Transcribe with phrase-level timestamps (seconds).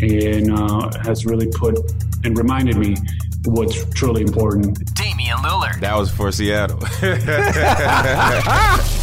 [0.00, 1.78] and uh, has really put
[2.24, 2.96] and reminded me
[3.44, 4.94] what's truly important.
[4.94, 5.80] Damian Lillard.
[5.80, 6.78] That was for Seattle.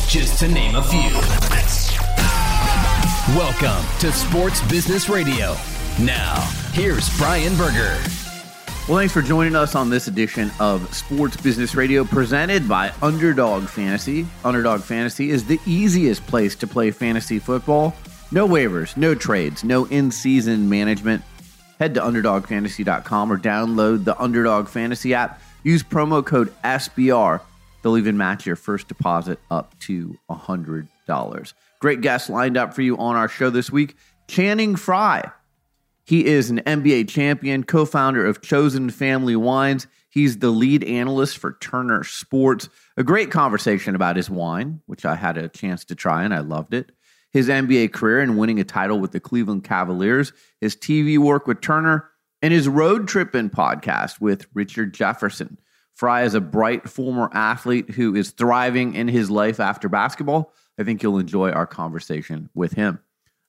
[0.08, 1.09] Just to name a few.
[3.38, 5.56] Welcome to Sports Business Radio.
[6.02, 6.39] Now,
[6.73, 7.98] here's Brian Berger.
[8.88, 13.70] Well, thanks for joining us on this edition of Sports Business Radio presented by Underdog
[13.70, 14.28] Fantasy.
[14.44, 17.95] Underdog Fantasy is the easiest place to play fantasy football.
[18.34, 21.22] No waivers, no trades, no in season management.
[21.78, 25.39] Head to UnderdogFantasy.com or download the Underdog Fantasy app.
[25.62, 27.42] Use promo code SBR.
[27.84, 31.54] They'll even match your first deposit up to $100.
[31.80, 33.95] Great guests lined up for you on our show this week.
[34.28, 35.30] Channing Frye.
[36.04, 39.86] He is an NBA champion, co founder of Chosen Family Wines.
[40.09, 42.67] He's the lead analyst for Turner Sports.
[42.98, 46.39] A great conversation about his wine, which I had a chance to try and I
[46.39, 46.92] loved it.
[47.34, 50.31] His NBA career and winning a title with the Cleveland Cavaliers,
[50.62, 52.09] his TV work with Turner,
[52.44, 55.58] and his road trip tripping podcast with Richard Jefferson.
[55.95, 60.54] Frye is a bright former athlete who is thriving in his life after basketball.
[60.80, 62.99] I think you'll enjoy our conversation with him.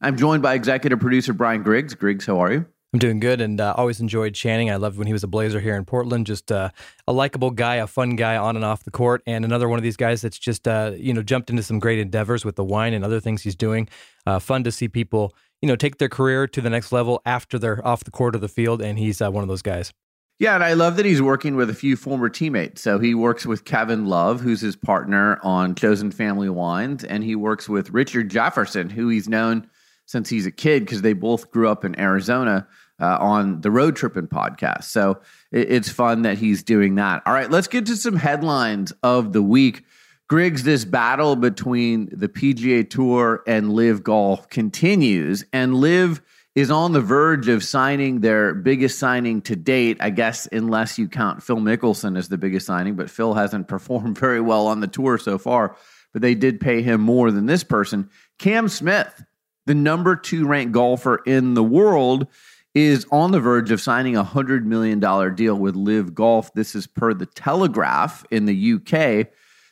[0.01, 1.95] I'm joined by executive producer Brian Griggs.
[1.95, 2.67] Griggs, how are you?
[2.95, 4.71] I'm doing good and uh, always enjoyed Channing.
[4.71, 6.29] I loved when he was a Blazer here in Portland.
[6.29, 6.71] Just uh,
[7.09, 9.83] a likable guy, a fun guy on and off the court, and another one of
[9.83, 12.95] these guys that's just uh, you know jumped into some great endeavors with the wine
[12.95, 13.89] and other things he's doing.
[14.27, 17.59] Uh, fun to see people you know take their career to the next level after
[17.59, 19.93] they're off the court or the field, and he's uh, one of those guys.
[20.39, 22.81] Yeah, and I love that he's working with a few former teammates.
[22.81, 27.35] So he works with Kevin Love, who's his partner on Chosen Family Wines, and he
[27.35, 29.69] works with Richard Jefferson, who he's known
[30.07, 32.69] since he's a kid because they both grew up in Arizona
[33.01, 34.85] uh, on the Road Tripping podcast.
[34.85, 37.23] So it, it's fun that he's doing that.
[37.27, 39.85] All right, let's get to some headlines of the week.
[40.29, 46.23] Griggs, this battle between the PGA Tour and LIV Golf continues, and LIV
[46.55, 49.99] is on the verge of signing their biggest signing to date.
[50.01, 54.19] I guess, unless you count Phil Mickelson as the biggest signing, but Phil hasn't performed
[54.19, 55.77] very well on the tour so far.
[56.13, 58.09] But they did pay him more than this person.
[58.39, 59.25] Cam Smith,
[59.67, 62.29] the number two ranked golfer in the world,
[62.75, 64.99] is on the verge of signing a $100 million
[65.35, 66.53] deal with LIV Golf.
[66.55, 69.29] This is per the Telegraph in the UK.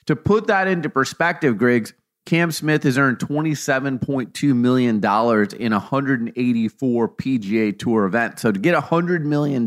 [0.07, 7.79] To put that into perspective, Griggs, Cam Smith has earned $27.2 million in 184 PGA
[7.79, 8.43] Tour events.
[8.43, 9.67] So to get $100 million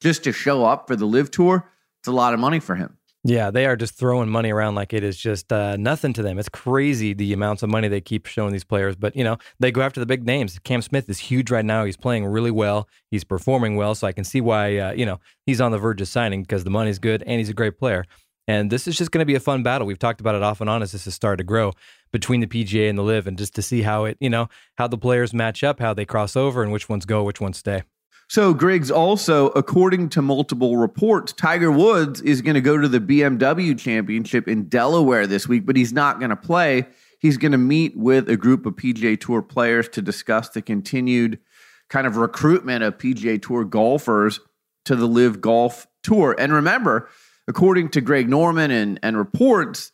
[0.00, 2.96] just to show up for the LIV Tour, it's a lot of money for him.
[3.22, 6.38] Yeah, they are just throwing money around like it is just uh, nothing to them.
[6.38, 8.96] It's crazy the amounts of money they keep showing these players.
[8.96, 10.58] But, you know, they go after the big names.
[10.60, 11.84] Cam Smith is huge right now.
[11.84, 12.88] He's playing really well.
[13.10, 13.94] He's performing well.
[13.94, 16.64] So I can see why, uh, you know, he's on the verge of signing because
[16.64, 18.06] the money's good and he's a great player.
[18.48, 19.86] And this is just going to be a fun battle.
[19.86, 21.72] We've talked about it off and on as this has started to grow
[22.12, 24.88] between the PGA and the LIV, and just to see how it, you know, how
[24.88, 27.82] the players match up, how they cross over, and which ones go, which ones stay.
[28.30, 33.00] So, Griggs, also, according to multiple reports, Tiger Woods is going to go to the
[33.00, 36.86] BMW Championship in Delaware this week, but he's not going to play.
[37.18, 41.40] He's going to meet with a group of PGA Tour players to discuss the continued
[41.88, 44.38] kind of recruitment of PGA Tour golfers
[44.84, 46.36] to the LIV Golf Tour.
[46.38, 47.08] And remember,
[47.48, 49.90] according to Greg Norman and, and reports,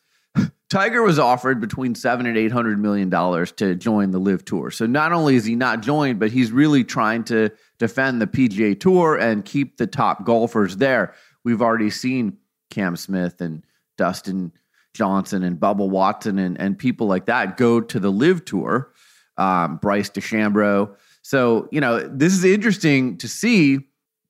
[0.68, 4.70] Tiger was offered between seven and eight hundred million dollars to join the LIV Tour.
[4.70, 8.78] So not only is he not joined, but he's really trying to defend the PGA
[8.78, 11.14] Tour and keep the top golfers there.
[11.44, 12.38] We've already seen
[12.70, 13.64] Cam Smith and
[13.96, 14.52] Dustin
[14.92, 18.92] Johnson and Bubba Watson and, and people like that go to the LIV Tour.
[19.36, 20.96] Um, Bryce DeChambeau.
[21.22, 23.80] So you know this is interesting to see.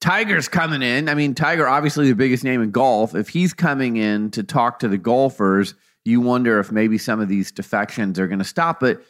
[0.03, 1.09] Tiger's coming in.
[1.09, 3.15] I mean, Tiger obviously the biggest name in golf.
[3.15, 5.75] If he's coming in to talk to the golfers
[6.07, 8.81] you wonder if maybe some of these defections are going to stop.
[8.81, 9.03] But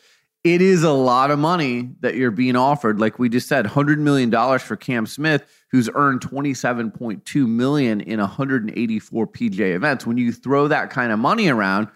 [0.45, 3.01] it is a lot of money that you're being offered.
[3.01, 9.27] Like we just said, $100 million for Cam Smith, who's earned 27.2 million in 184
[9.27, 10.07] PJ events.
[10.07, 11.89] When you throw that kind of money around,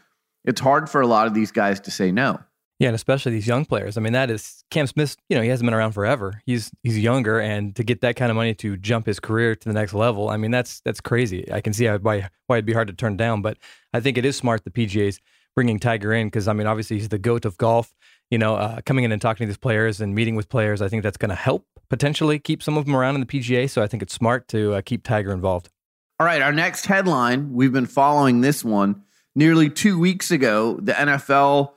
[0.45, 2.41] it's hard for a lot of these guys to say no.
[2.81, 3.99] Yeah, and especially these young players.
[3.99, 5.15] I mean, that is Cam Smith.
[5.29, 6.41] You know, he hasn't been around forever.
[6.47, 9.69] He's he's younger, and to get that kind of money to jump his career to
[9.69, 11.47] the next level, I mean, that's that's crazy.
[11.53, 13.59] I can see why why it'd be hard to turn down, but
[13.93, 15.21] I think it is smart the PGA's
[15.55, 17.95] bringing Tiger in because I mean, obviously he's the goat of golf.
[18.31, 20.89] You know, uh, coming in and talking to these players and meeting with players, I
[20.89, 23.69] think that's going to help potentially keep some of them around in the PGA.
[23.69, 25.69] So I think it's smart to uh, keep Tiger involved.
[26.19, 27.53] All right, our next headline.
[27.53, 29.03] We've been following this one
[29.35, 30.79] nearly two weeks ago.
[30.81, 31.73] The NFL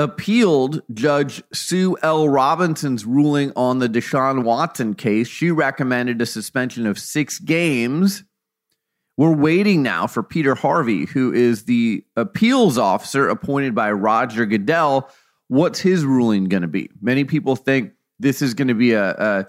[0.00, 2.26] appealed Judge Sue L.
[2.26, 5.28] Robinson's ruling on the Deshaun Watson case.
[5.28, 8.24] She recommended a suspension of six games.
[9.18, 15.10] We're waiting now for Peter Harvey, who is the appeals officer appointed by Roger Goodell.
[15.48, 16.88] What's his ruling going to be?
[17.02, 19.46] Many people think this is going to be a, a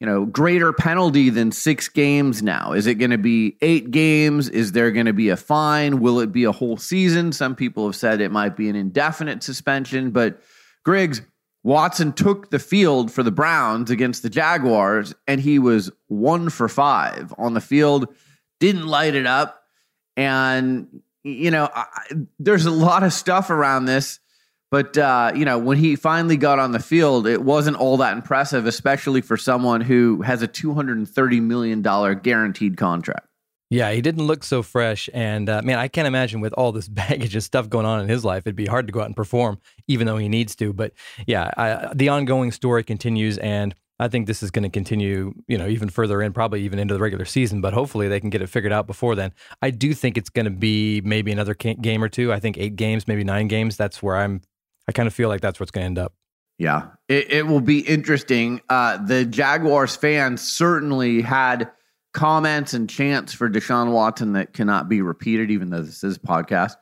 [0.00, 2.72] you know, greater penalty than six games now?
[2.72, 4.48] Is it going to be eight games?
[4.48, 6.00] Is there going to be a fine?
[6.00, 7.32] Will it be a whole season?
[7.32, 10.40] Some people have said it might be an indefinite suspension, but
[10.84, 11.20] Griggs,
[11.62, 16.68] Watson took the field for the Browns against the Jaguars, and he was one for
[16.68, 18.08] five on the field,
[18.58, 19.62] didn't light it up.
[20.16, 21.86] And, you know, I,
[22.38, 24.20] there's a lot of stuff around this
[24.70, 28.16] but uh, you know, when he finally got on the field, it wasn't all that
[28.16, 33.26] impressive, especially for someone who has a two hundred and thirty million dollar guaranteed contract.
[33.68, 36.88] Yeah, he didn't look so fresh, and uh, man, I can't imagine with all this
[36.88, 39.16] baggage and stuff going on in his life, it'd be hard to go out and
[39.16, 39.58] perform,
[39.88, 40.72] even though he needs to.
[40.72, 40.92] But
[41.26, 45.58] yeah, I, the ongoing story continues, and I think this is going to continue, you
[45.58, 47.60] know, even further in, probably even into the regular season.
[47.60, 49.32] But hopefully, they can get it figured out before then.
[49.62, 52.32] I do think it's going to be maybe another game or two.
[52.32, 53.76] I think eight games, maybe nine games.
[53.76, 54.42] That's where I'm
[54.90, 56.14] I kind of feel like that's what's going to end up.
[56.58, 58.60] Yeah, it, it will be interesting.
[58.68, 61.70] Uh, the Jaguars fans certainly had
[62.12, 66.20] comments and chants for Deshaun Watson that cannot be repeated, even though this is a
[66.20, 66.72] podcast.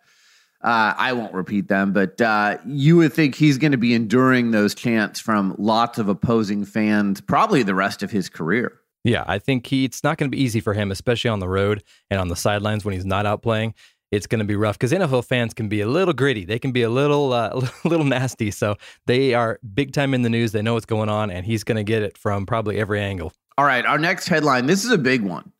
[0.65, 4.53] Uh, I won't repeat them, but uh, you would think he's going to be enduring
[4.53, 8.73] those chants from lots of opposing fans, probably the rest of his career.
[9.05, 11.49] Yeah, I think he, it's not going to be easy for him, especially on the
[11.49, 13.75] road and on the sidelines when he's not out playing
[14.11, 16.45] it's going to be rough because NFL fans can be a little gritty.
[16.45, 18.51] They can be a little, uh, a little nasty.
[18.51, 18.77] So
[19.07, 20.53] they are big time in the news.
[20.53, 23.33] They know what's going on, and he's going to get it from probably every angle.
[23.57, 24.67] All right, our next headline.
[24.67, 25.53] This is a big one.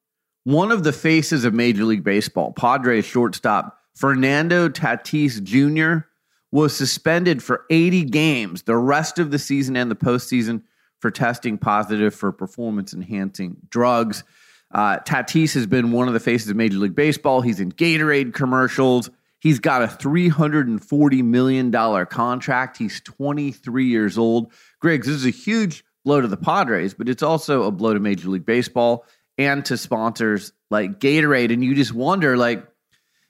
[0.45, 6.07] One of the faces of Major League Baseball, Padres shortstop Fernando Tatis Jr.
[6.53, 10.63] was suspended for 80 games, the rest of the season and the postseason,
[11.01, 14.25] for testing positive for performance enhancing drugs.
[14.73, 17.41] Uh, Tatis has been one of the faces of Major League Baseball.
[17.41, 19.11] He's in Gatorade commercials.
[19.41, 22.77] He's got a $340 million contract.
[22.77, 24.53] He's 23 years old.
[24.81, 28.01] Griggs, this is a huge blow to the Padres, but it's also a blow to
[28.01, 29.05] Major League Baseball
[29.37, 31.53] and to sponsors like Gatorade.
[31.53, 32.67] And you just wonder, like,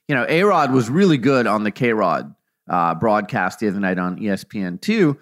[0.09, 2.35] you know, A Rod was really good on the K Rod
[2.69, 5.19] uh, broadcast the other night on ESPN2.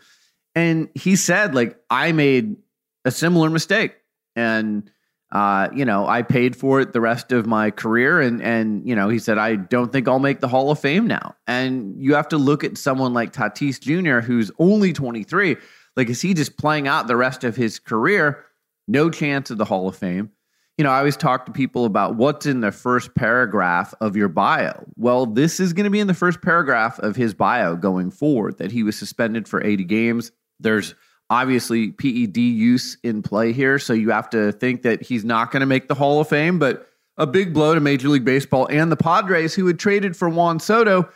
[0.55, 2.57] And he said, like, I made
[3.05, 3.97] a similar mistake.
[4.37, 4.91] And
[5.33, 8.21] uh, you know, I paid for it the rest of my career.
[8.21, 11.07] And, and, you know, he said, I don't think I'll make the Hall of Fame
[11.07, 11.35] now.
[11.47, 15.57] And you have to look at someone like Tatis Jr., who's only 23.
[15.97, 18.45] Like, is he just playing out the rest of his career?
[18.87, 20.31] No chance of the Hall of Fame.
[20.79, 24.29] You know, I always talk to people about what's in the first paragraph of your
[24.29, 24.85] bio.
[24.97, 28.59] Well, this is going to be in the first paragraph of his bio going forward
[28.59, 30.33] that he was suspended for 80 games.
[30.61, 30.95] There's
[31.31, 33.79] obviously PED use in play here.
[33.79, 36.59] So you have to think that he's not going to make the Hall of Fame,
[36.59, 40.29] but a big blow to Major League Baseball and the Padres, who had traded for
[40.29, 41.09] Juan Soto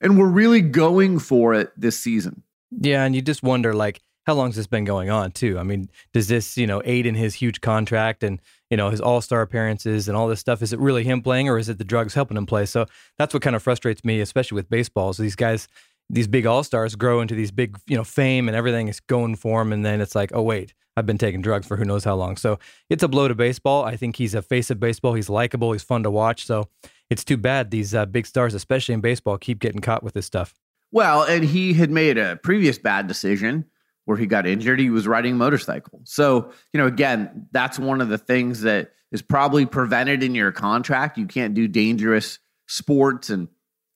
[0.00, 2.42] and were really going for it this season.
[2.70, 3.04] Yeah.
[3.04, 5.58] And you just wonder, like, how long has this been going on, too?
[5.58, 8.40] I mean, does this, you know, aid in his huge contract and,
[8.70, 10.62] you know, his all star appearances and all this stuff?
[10.62, 12.64] Is it really him playing or is it the drugs helping him play?
[12.66, 12.86] So
[13.18, 15.18] that's what kind of frustrates me, especially with baseballs.
[15.18, 15.68] These guys,
[16.10, 19.36] these big all stars grow into these big, you know, fame and everything is going
[19.36, 19.72] for him.
[19.72, 22.36] And then it's like, oh, wait, I've been taking drugs for who knows how long.
[22.36, 22.58] So
[22.88, 23.84] it's a blow to baseball.
[23.84, 25.14] I think he's a face of baseball.
[25.14, 25.72] He's likable.
[25.72, 26.46] He's fun to watch.
[26.46, 26.68] So
[27.10, 30.26] it's too bad these uh, big stars, especially in baseball, keep getting caught with this
[30.26, 30.54] stuff.
[30.92, 33.64] Well, and he had made a previous bad decision
[34.04, 34.78] where he got injured.
[34.78, 36.00] He was riding a motorcycle.
[36.04, 40.52] So, you know, again, that's one of the things that is probably prevented in your
[40.52, 41.18] contract.
[41.18, 43.48] You can't do dangerous sports and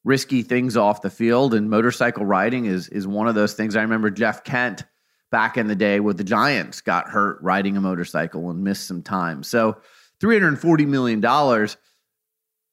[0.04, 3.76] risky things off the field, and motorcycle riding is is one of those things.
[3.76, 4.84] I remember Jeff Kent
[5.30, 9.02] back in the day with the Giants got hurt riding a motorcycle and missed some
[9.02, 9.42] time.
[9.42, 9.78] So,
[10.20, 11.76] three hundred forty million dollars.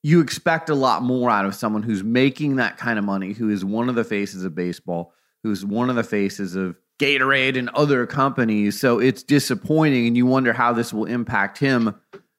[0.03, 3.49] You expect a lot more out of someone who's making that kind of money, who
[3.49, 7.69] is one of the faces of baseball, who's one of the faces of Gatorade and
[7.69, 8.79] other companies.
[8.79, 11.95] So it's disappointing, and you wonder how this will impact him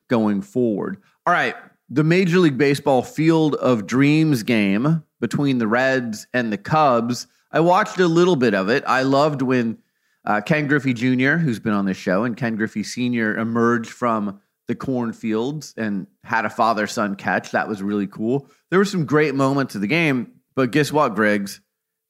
[0.08, 1.02] going forward.
[1.26, 1.56] All right,
[1.88, 7.26] the Major League Baseball Field of Dreams game between the Reds and the Cubs.
[7.52, 8.84] I watched a little bit of it.
[8.86, 9.78] I loved when
[10.24, 13.36] uh, Ken Griffey Jr., who's been on this show, and Ken Griffey Sr.
[13.36, 17.52] emerged from the cornfields and had a father son catch.
[17.52, 18.48] That was really cool.
[18.70, 21.60] There were some great moments of the game, but guess what, Griggs?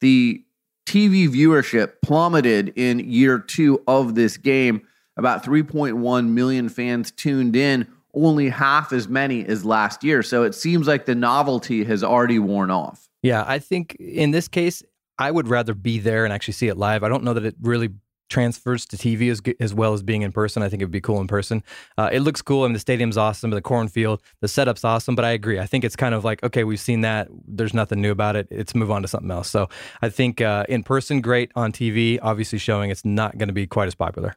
[0.01, 0.43] The
[0.87, 4.81] TV viewership plummeted in year two of this game.
[5.17, 10.23] About 3.1 million fans tuned in, only half as many as last year.
[10.23, 13.07] So it seems like the novelty has already worn off.
[13.21, 14.83] Yeah, I think in this case,
[15.19, 17.03] I would rather be there and actually see it live.
[17.03, 17.89] I don't know that it really
[18.29, 20.61] transfers to TV as, as well as being in person.
[20.61, 21.63] I think it would be cool in person.
[21.97, 22.63] Uh, it looks cool.
[22.63, 25.15] I mean, the stadium's awesome, the cornfield, the setup's awesome.
[25.15, 25.59] But I agree.
[25.59, 27.27] I think it's kind of like, okay, we've seen that.
[27.47, 28.47] There's nothing new about it.
[28.51, 29.49] It's move on to something else.
[29.49, 29.69] So
[30.01, 31.51] I think uh, in person, great.
[31.55, 34.35] On TV, obviously showing it's not going to be quite as popular.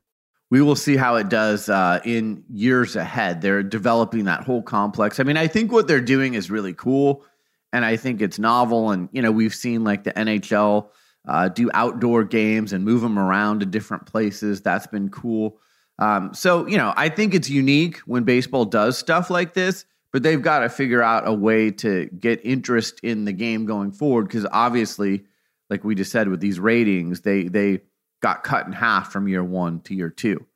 [0.50, 3.40] We will see how it does uh, in years ahead.
[3.40, 5.21] They're developing that whole complex.
[5.21, 7.25] I mean, I think what they're doing is really cool,
[7.73, 8.90] and I think it's novel.
[8.90, 10.88] And you know, we've seen like the NHL
[11.28, 14.61] uh, do outdoor games and move them around to different places.
[14.61, 15.59] That's been cool.
[15.99, 20.23] Um, so, you know, I think it's unique when baseball does stuff like this, but
[20.23, 24.26] they've got to figure out a way to get interest in the game going forward
[24.26, 25.25] because obviously,
[25.69, 27.83] like we just said with these ratings, they they
[28.20, 30.46] got cut in half from year one to year two.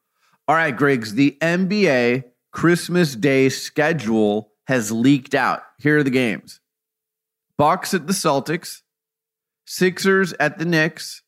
[0.46, 5.62] All right, Griggs, the NBA Christmas Day schedule has leaked out.
[5.78, 6.60] Here are the games.
[7.56, 8.82] Bucks at the Celtics,
[9.66, 11.22] Sixers at the Knicks,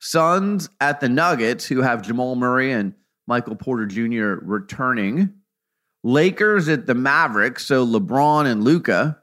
[0.00, 2.94] Suns at the Nuggets, who have Jamal Murray and
[3.26, 4.44] Michael Porter Jr.
[4.44, 5.34] returning,
[6.02, 9.19] Lakers at the Mavericks, so LeBron and Luka,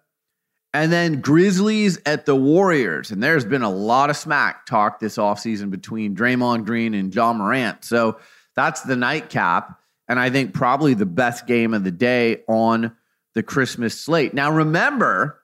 [0.78, 3.10] and then Grizzlies at the Warriors.
[3.10, 7.34] And there's been a lot of smack talk this offseason between Draymond Green and Ja
[7.34, 7.84] Morant.
[7.84, 8.20] So
[8.56, 9.80] that's the nightcap.
[10.08, 12.96] And I think probably the best game of the day on
[13.34, 14.36] the Christmas slate.
[14.36, 15.42] Now, remember,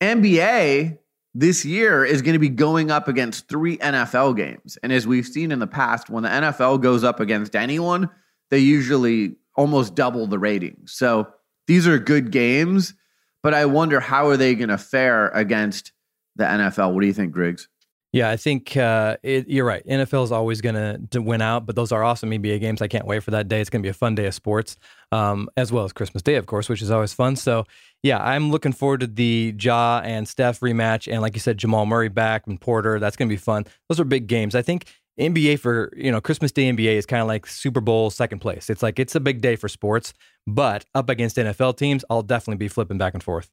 [0.00, 0.96] NBA
[1.34, 4.78] this year is going to be going up against three NFL games.
[4.82, 8.08] And as we've seen in the past, when the NFL goes up against anyone,
[8.50, 10.92] they usually almost double the ratings.
[10.92, 11.28] So
[11.66, 12.94] these are good games,
[13.42, 15.92] but I wonder how are they going to fare against
[16.36, 16.94] the NFL?
[16.94, 17.68] What do you think, Griggs?
[18.12, 19.82] Yeah, I think uh, it, you're right.
[19.86, 22.82] NFL is always going to win out, but those are awesome NBA games.
[22.82, 23.62] I can't wait for that day.
[23.62, 24.76] It's going to be a fun day of sports,
[25.12, 27.36] um, as well as Christmas Day, of course, which is always fun.
[27.36, 27.64] So,
[28.02, 31.86] yeah, I'm looking forward to the Ja and Steph rematch, and like you said, Jamal
[31.86, 32.98] Murray back and Porter.
[32.98, 33.64] That's going to be fun.
[33.88, 34.54] Those are big games.
[34.54, 38.10] I think NBA for you know Christmas Day NBA is kind of like Super Bowl
[38.10, 38.70] second place.
[38.70, 40.14] It's like it's a big day for sports,
[40.46, 43.50] but up against NFL teams, I'll definitely be flipping back and forth.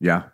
[0.00, 0.24] Yeah.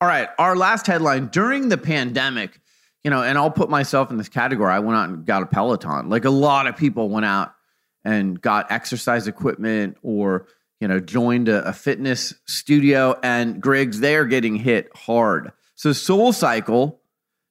[0.00, 0.28] All right.
[0.38, 2.60] Our last headline during the pandemic
[3.04, 4.72] you know, and I'll put myself in this category.
[4.72, 6.08] I went out and got a Peloton.
[6.08, 7.54] Like a lot of people went out
[8.04, 10.46] and got exercise equipment or,
[10.80, 13.18] you know, joined a, a fitness studio.
[13.22, 15.52] And Griggs, they are getting hit hard.
[15.74, 17.00] So Soul Cycle,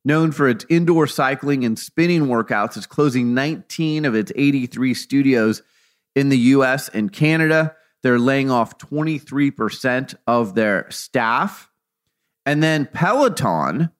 [0.04, 5.62] known for its indoor cycling and spinning workouts, is closing 19 of its 83 studios
[6.16, 7.76] in the US and Canada.
[8.04, 11.70] They're laying off 23% of their staff.
[12.46, 13.92] And then Peloton,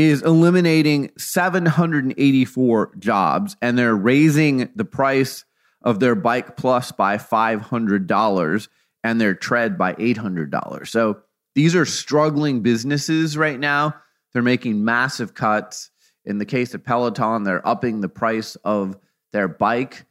[0.00, 5.44] is eliminating 784 jobs and they're raising the price
[5.82, 8.68] of their bike plus by $500
[9.04, 10.88] and their tread by $800.
[10.88, 11.20] So
[11.54, 13.94] these are struggling businesses right now.
[14.32, 15.90] They're making massive cuts.
[16.24, 18.96] In the case of Peloton, they're upping the price of
[19.32, 20.04] their bike.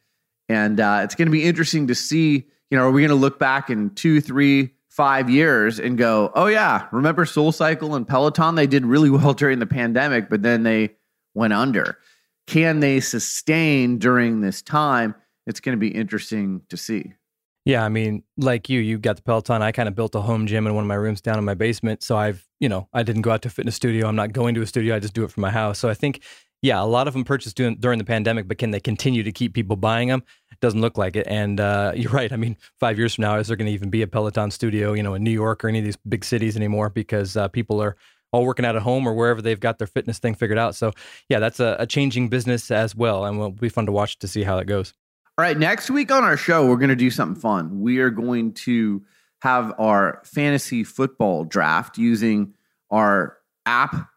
[0.48, 3.16] And uh, it's going to be interesting to see, you know, are we going to
[3.16, 8.08] look back in two, three, five years and go, oh, yeah, remember Soul Cycle and
[8.08, 8.56] Peloton?
[8.56, 10.96] They did really well during the pandemic, but then they
[11.34, 11.98] went under.
[12.48, 15.14] Can they sustain during this time?
[15.46, 17.14] It's going to be interesting to see.
[17.70, 19.62] Yeah, I mean, like you, you got the Peloton.
[19.62, 21.54] I kind of built a home gym in one of my rooms down in my
[21.54, 22.02] basement.
[22.02, 24.08] So I've, you know, I didn't go out to a fitness studio.
[24.08, 24.96] I'm not going to a studio.
[24.96, 25.78] I just do it from my house.
[25.78, 26.24] So I think
[26.64, 29.54] yeah, a lot of them purchased during, the pandemic, but can they continue to keep
[29.54, 30.24] people buying them?
[30.62, 31.28] Doesn't look like it.
[31.28, 32.34] And uh, you're right.
[32.34, 34.94] I mean, five years from now, is there going to even be a Peloton studio,
[34.94, 36.90] you know, in New York or any of these big cities anymore?
[36.90, 37.96] Because uh, people are
[38.32, 40.76] all working out at home or wherever they've got their fitness thing figured out.
[40.76, 40.92] So,
[41.30, 44.28] yeah, that's a, a changing business as well, and will be fun to watch to
[44.28, 44.96] see how that goes.
[45.40, 47.80] All right, next week on our show, we're going to do something fun.
[47.80, 49.06] We are going to
[49.42, 52.56] have our fantasy football draft using
[52.92, 54.10] our app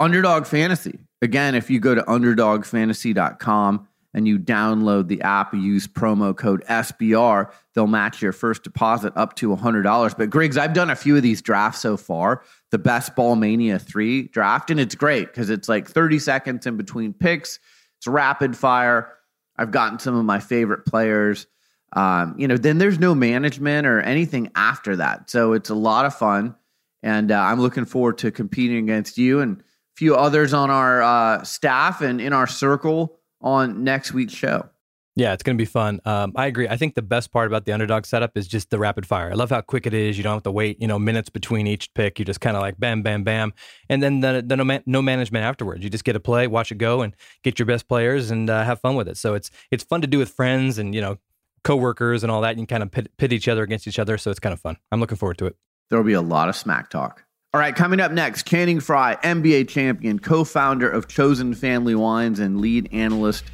[0.00, 1.00] Underdog Fantasy.
[1.20, 7.52] Again, if you go to underdogfantasy.com and you download the app, use promo code SBR,
[7.74, 10.16] they'll match your first deposit up to $100.
[10.16, 13.78] But Griggs, I've done a few of these drafts so far, the Best Ball Mania
[13.78, 17.60] 3 draft, and it's great because it's like 30 seconds in between picks.
[17.98, 19.10] It's rapid fire.
[19.56, 21.46] I've gotten some of my favorite players.
[21.92, 25.30] Um, you know, then there's no management or anything after that.
[25.30, 26.56] So it's a lot of fun.
[27.02, 29.64] And uh, I'm looking forward to competing against you and a
[29.96, 34.68] few others on our uh, staff and in our circle on next week's show.
[35.16, 36.00] Yeah, it's going to be fun.
[36.04, 36.66] Um, I agree.
[36.66, 39.30] I think the best part about the underdog setup is just the rapid fire.
[39.30, 40.16] I love how quick it is.
[40.16, 42.18] You don't have to wait, you know, minutes between each pick.
[42.18, 43.52] You just kind of like bam, bam, bam,
[43.88, 45.84] and then the, the no, man, no, management afterwards.
[45.84, 48.64] You just get a play, watch it go, and get your best players and uh,
[48.64, 49.16] have fun with it.
[49.16, 51.18] So it's it's fun to do with friends and you know
[51.62, 52.56] coworkers and all that.
[52.56, 54.18] You can kind of pit, pit each other against each other.
[54.18, 54.78] So it's kind of fun.
[54.90, 55.56] I'm looking forward to it.
[55.90, 57.24] There will be a lot of smack talk.
[57.52, 62.60] All right, coming up next, Channing Frye, NBA champion, co-founder of Chosen Family Wines, and
[62.60, 63.44] lead analyst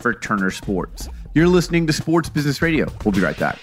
[0.00, 1.08] for Turner Sports.
[1.34, 2.90] You're listening to Sports Business Radio.
[3.04, 3.58] We'll be right back.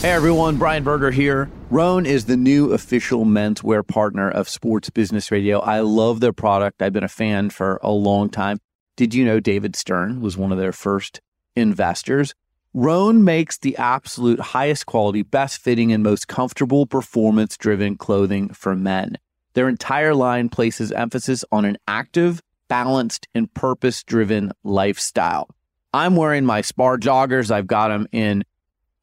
[0.00, 1.50] Hey everyone, Brian Berger here.
[1.68, 5.60] Rhone is the new official menswear partner of Sports Business Radio.
[5.60, 6.80] I love their product.
[6.80, 8.60] I've been a fan for a long time.
[8.96, 11.20] Did you know David Stern was one of their first
[11.54, 12.34] investors?
[12.72, 18.74] Rhone makes the absolute highest quality, best fitting, and most comfortable performance driven clothing for
[18.74, 19.18] men.
[19.54, 25.50] Their entire line places emphasis on an active, balanced, and purpose driven lifestyle.
[25.92, 27.50] I'm wearing my Spar joggers.
[27.50, 28.44] I've got them in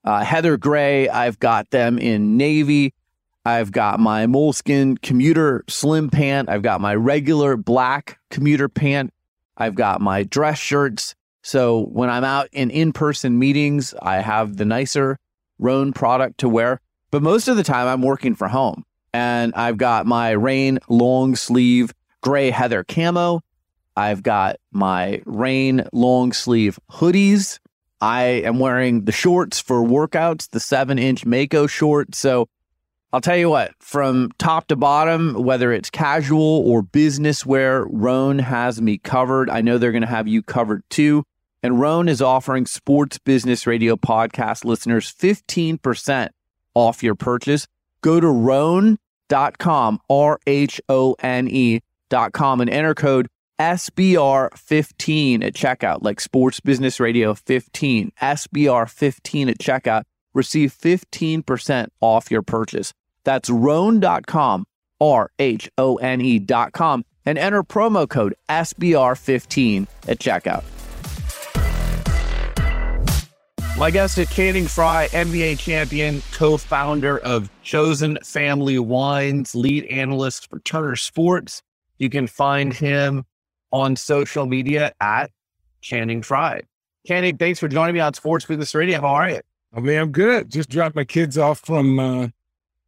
[0.03, 1.09] uh, heather gray.
[1.09, 2.93] I've got them in navy.
[3.45, 6.50] I've got my moleskin commuter slim pant.
[6.50, 9.13] I've got my regular black commuter pant.
[9.55, 11.13] I've got my dress shirts.
[11.43, 15.19] So when I'm out in in person meetings, I have the nicer
[15.59, 16.81] Rhone product to wear.
[17.12, 21.36] But most of the time, I'm working from home and I've got my rain long
[21.36, 23.41] sleeve gray heather camo.
[23.97, 27.57] I've got my rain long sleeve hoodies.
[27.99, 32.19] I am wearing the shorts for workouts, the seven inch Mako shorts.
[32.19, 32.47] So
[33.11, 38.37] I'll tell you what, from top to bottom, whether it's casual or business wear, Rhone
[38.37, 39.49] has me covered.
[39.49, 41.23] I know they're going to have you covered too.
[41.63, 46.29] And Rhone is offering Sports Business Radio podcast listeners 15%
[46.75, 47.65] off your purchase.
[48.01, 53.27] Go to rhone.com, R H O N E.com, and enter code
[53.60, 60.04] SBR15 at checkout, like Sports Business Radio 15, SBR15 at checkout.
[60.34, 62.93] Receive 15% off your purchase.
[63.24, 64.65] That's rhone.com,
[65.02, 70.63] R H O N E.com, and enter promo code SBR15 at checkout.
[73.78, 80.50] My guest is Channing Frye, NBA champion, co founder of Chosen Family Wines, lead analyst
[80.50, 81.62] for Turner Sports.
[82.00, 83.24] You can find him
[83.71, 85.32] on social media at
[85.82, 86.62] Channing Frye.
[87.06, 88.99] Channing, thanks for joining me on Sports Business Radio.
[89.01, 89.41] How are you?
[89.73, 90.49] I mean, I'm good.
[90.51, 92.27] Just dropped my kids off from uh,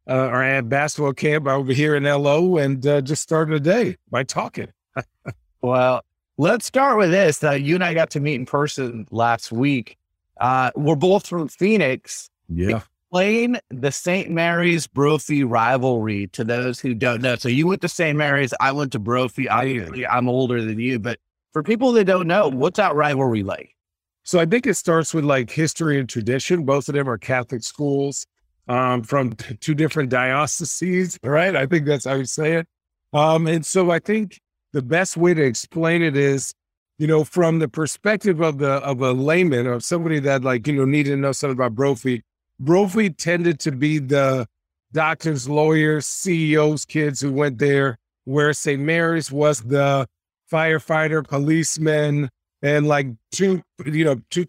[0.08, 4.24] uh, our basketball camp over here in LO and uh, just started a day by
[4.24, 4.68] talking.
[5.62, 6.02] well,
[6.36, 7.42] let's start with this.
[7.44, 9.98] Uh, you and I got to meet in person last week.
[10.40, 12.30] Uh, we're both from Phoenix.
[12.48, 12.82] Yeah.
[13.10, 14.30] Explain the St.
[14.30, 17.34] Mary's Brophy rivalry to those who don't know.
[17.34, 18.16] So you went to St.
[18.16, 19.50] Mary's, I went to Brophy.
[19.50, 21.18] I, I'm older than you, but
[21.52, 23.74] for people that don't know, what's that rivalry like?
[24.22, 26.64] So I think it starts with like history and tradition.
[26.64, 28.28] Both of them are Catholic schools
[28.68, 31.56] um, from t- two different dioceses, right?
[31.56, 32.68] I think that's how you say it.
[33.12, 34.40] Um, and so I think
[34.72, 36.54] the best way to explain it is
[36.98, 40.74] you know, from the perspective of the of a layman or somebody that like, you
[40.74, 42.22] know, needed to know something about Brophy,
[42.60, 44.46] Brophy tended to be the
[44.92, 48.80] doctors, lawyers, CEOs, kids who went there, where St.
[48.80, 50.06] Mary's was the
[50.52, 52.28] firefighter, policeman,
[52.62, 54.44] and like two, you know, two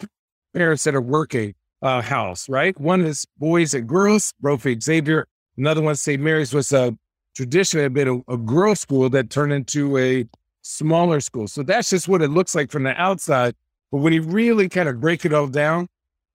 [0.53, 2.77] parents that are working uh, house, right?
[2.79, 5.25] One is boys and girls, Brophy Xavier.
[5.57, 6.21] Another one, St.
[6.21, 6.97] Mary's, was a
[7.33, 10.25] traditionally had been a, a girls' school that turned into a
[10.63, 11.47] smaller school.
[11.47, 13.55] So that's just what it looks like from the outside.
[13.89, 15.87] But when you really kind of break it all down,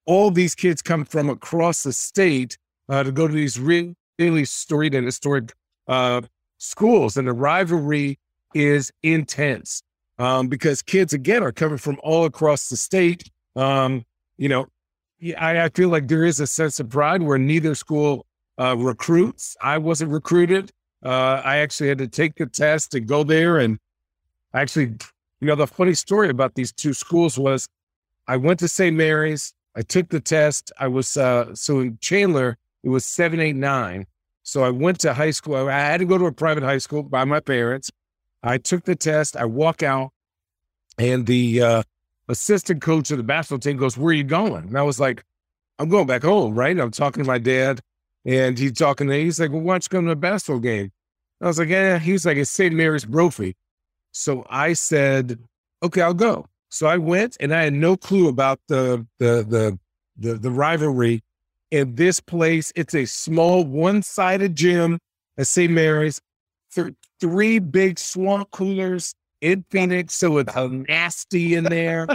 [0.07, 2.57] all these kids come from across the state
[2.89, 5.53] uh, to go to these really, really storied and historic
[5.87, 6.21] uh,
[6.57, 7.17] schools.
[7.17, 8.17] And the rivalry
[8.55, 9.83] is intense
[10.17, 13.29] um, because kids, again, are coming from all across the state.
[13.55, 14.05] Um,
[14.37, 14.67] you know,
[15.37, 18.25] I, I, feel like there is a sense of pride where neither school
[18.59, 19.57] uh, recruits.
[19.61, 20.71] I wasn't recruited.
[21.03, 23.77] Uh, I actually had to take the test and go there and
[24.53, 24.95] actually,
[25.39, 27.67] you know, the funny story about these two schools was
[28.27, 28.95] I went to St.
[28.95, 30.71] Mary's, I took the test.
[30.79, 34.07] I was, uh, so in Chandler, it was 789.
[34.41, 35.55] So I went to high school.
[35.55, 37.91] I had to go to a private high school by my parents.
[38.41, 39.37] I took the test.
[39.37, 40.11] I walk out,
[40.97, 41.83] and the uh,
[42.27, 44.63] assistant coach of the basketball team goes, Where are you going?
[44.63, 45.23] And I was like,
[45.77, 46.77] I'm going back home, right?
[46.79, 47.81] I'm talking to my dad,
[48.25, 49.23] and he's talking to me.
[49.25, 50.91] He's like, Well, why don't you come to a basketball game?
[51.41, 51.99] I was like, Yeah.
[51.99, 52.73] He was like, It's St.
[52.73, 53.55] Mary's Brophy.
[54.11, 55.37] So I said,
[55.83, 56.47] okay, I'll go.
[56.69, 59.79] So I went and I had no clue about the the the
[60.17, 61.23] the, the rivalry.
[61.69, 64.99] In this place, it's a small one-sided gym
[65.37, 65.71] at St.
[65.71, 66.21] Mary's.
[66.73, 72.07] Th- three big swamp coolers in Phoenix, so it's nasty in there.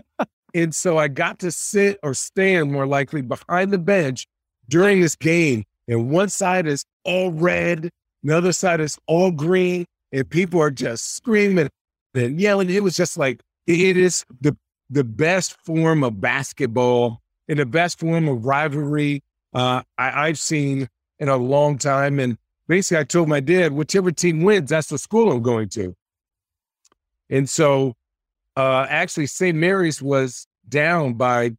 [0.55, 4.27] and so I got to sit or stand more likely behind the bench
[4.69, 5.65] during this game.
[5.89, 7.91] And one side is all red,
[8.23, 11.69] the other side is all green, and people are just screaming
[12.15, 12.71] and yelling.
[12.71, 14.57] It was just like it is the
[14.91, 19.23] the best form of basketball and the best form of rivalry
[19.55, 22.19] uh, I, I've seen in a long time.
[22.19, 22.37] And
[22.69, 25.95] basically, I told my dad, whichever team wins, that's the school I'm going to.
[27.31, 27.95] And so,
[28.57, 29.57] uh, actually, St.
[29.57, 31.53] Mary's was down by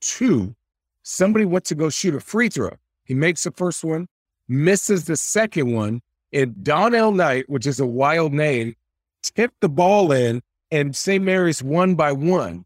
[0.00, 0.54] two.
[1.02, 2.70] Somebody went to go shoot a free throw.
[3.04, 4.08] He makes the first one,
[4.48, 6.00] misses the second one,
[6.32, 8.74] and Donnell Knight, which is a wild name,
[9.22, 11.22] tipped the ball in, and St.
[11.22, 12.64] Mary's won by one.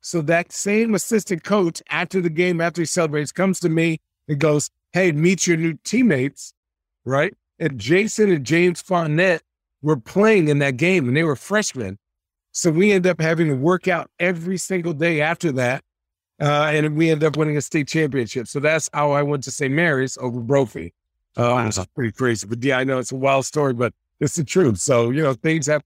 [0.00, 4.38] So that same assistant coach, after the game, after he celebrates, comes to me and
[4.38, 6.52] goes, Hey, meet your new teammates,
[7.04, 7.34] right?
[7.58, 9.40] And Jason and James Fournette
[9.82, 11.98] were playing in that game and they were freshmen.
[12.52, 15.84] So we end up having to work out every single day after that.
[16.40, 18.48] Uh, and we end up winning a state championship.
[18.48, 19.72] So that's how I went to St.
[19.72, 20.94] Mary's over Brophy.
[21.36, 21.66] Uh, wow.
[21.66, 22.46] It's pretty crazy.
[22.46, 24.78] But yeah, I know it's a wild story, but it's the truth.
[24.78, 25.84] So, you know, things happen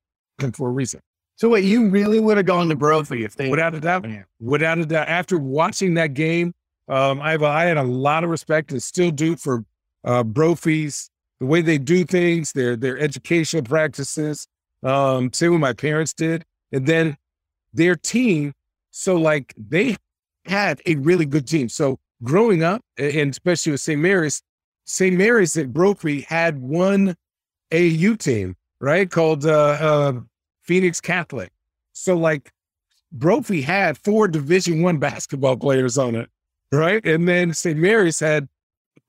[0.55, 1.01] for a reason.
[1.37, 4.07] So wait, you really would have gone to Brophy if they without a doubt,
[4.41, 5.09] without a doubt.
[5.09, 6.55] After watching that game,
[6.89, 9.65] um, I've I had a lot of respect and still do for
[10.05, 14.47] uh, Brophy's the way they do things, their their educational practices.
[14.83, 17.17] Um, same what my parents did, and then
[17.73, 18.53] their team.
[18.91, 19.97] So like they
[20.45, 21.69] had a really good team.
[21.69, 24.01] So growing up, and especially with St.
[24.01, 24.43] Mary's,
[24.85, 25.17] St.
[25.17, 27.17] Mary's at Brophy had one
[27.73, 30.13] AU team, right, called uh, uh,
[30.63, 31.51] Phoenix Catholic.
[31.93, 32.53] So like
[33.13, 36.29] Brophy had four Division One basketball players on it,
[36.73, 37.05] right?
[37.07, 37.79] And then St.
[37.79, 38.49] Mary's had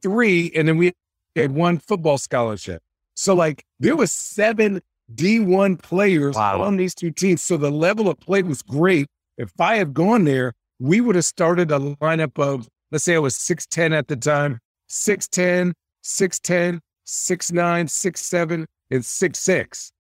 [0.02, 0.94] three, and then we
[1.36, 2.82] had one football scholarship.
[3.16, 4.82] So like there was seven
[5.14, 6.62] D1 players wow.
[6.62, 7.42] on these two teams.
[7.42, 9.08] So the level of play was great.
[9.38, 13.20] If I had gone there, we would have started a lineup of, let's say I
[13.20, 15.74] was 6'10 at the time, 6'10,
[16.04, 19.92] 6'10, 6'9, 6'7, and 6'6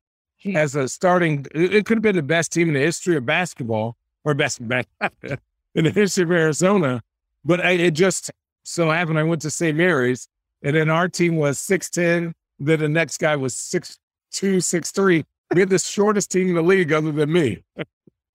[0.43, 0.56] hmm.
[0.56, 1.45] as a starting.
[1.54, 5.84] It could have been the best team in the history of basketball or best in
[5.84, 7.02] the history of Arizona.
[7.43, 8.32] But I, it just
[8.63, 9.78] so happened I went to St.
[9.78, 10.28] Mary's,
[10.63, 12.34] and then our team was six ten.
[12.60, 14.00] Then the next guy was six
[14.32, 15.26] two, six three.
[15.54, 17.63] We had the shortest team in the league, other than me.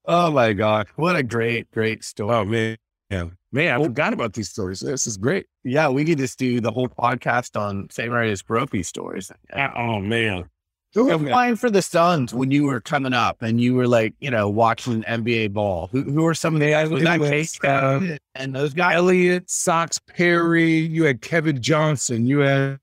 [0.05, 2.33] oh my god, what a great, great story!
[2.33, 2.77] Oh man,
[3.11, 4.81] yeah, man, I well, forgot about these stories.
[4.81, 5.46] This is great.
[5.64, 8.11] Yeah, we could just do the whole podcast on St.
[8.11, 9.33] Mary's Brophy stories.
[9.53, 10.49] Oh man,
[10.94, 14.14] who were playing for the Suns when you were coming up and you were like,
[14.18, 15.88] you know, watching NBA ball?
[15.92, 16.88] Who, who are some of the guys?
[16.88, 18.96] Was that Case uh, and those guys?
[18.96, 20.79] Elliot, Sox Perry.
[20.79, 22.27] You had Kevin Johnson.
[22.27, 22.81] You had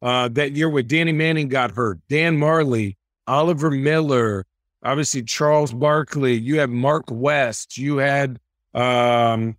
[0.00, 1.98] uh, that year where Danny Manning got hurt.
[2.08, 4.46] Dan Majerle, Oliver Miller,
[4.84, 6.34] obviously Charles Barkley.
[6.34, 7.76] You had Mark West.
[7.76, 8.38] You had,
[8.74, 9.56] um,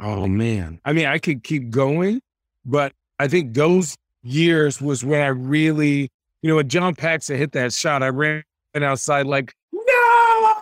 [0.00, 2.20] oh man, I mean, I could keep going,
[2.64, 6.10] but I think those years was when I really
[6.42, 8.42] you know, when John Paxson hit that shot, I ran
[8.74, 10.54] outside like, no,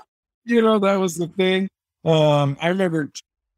[0.45, 1.69] you know, that was the thing.
[2.05, 3.11] Um, I remember,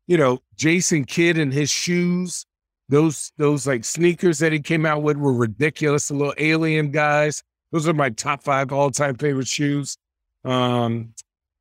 [0.06, 2.46] you know, Jason Kidd and his shoes,
[2.88, 6.08] those, those like sneakers that he came out with were ridiculous.
[6.08, 7.42] The little alien guys.
[7.72, 9.96] Those are my top five all time favorite shoes.
[10.44, 11.14] Um,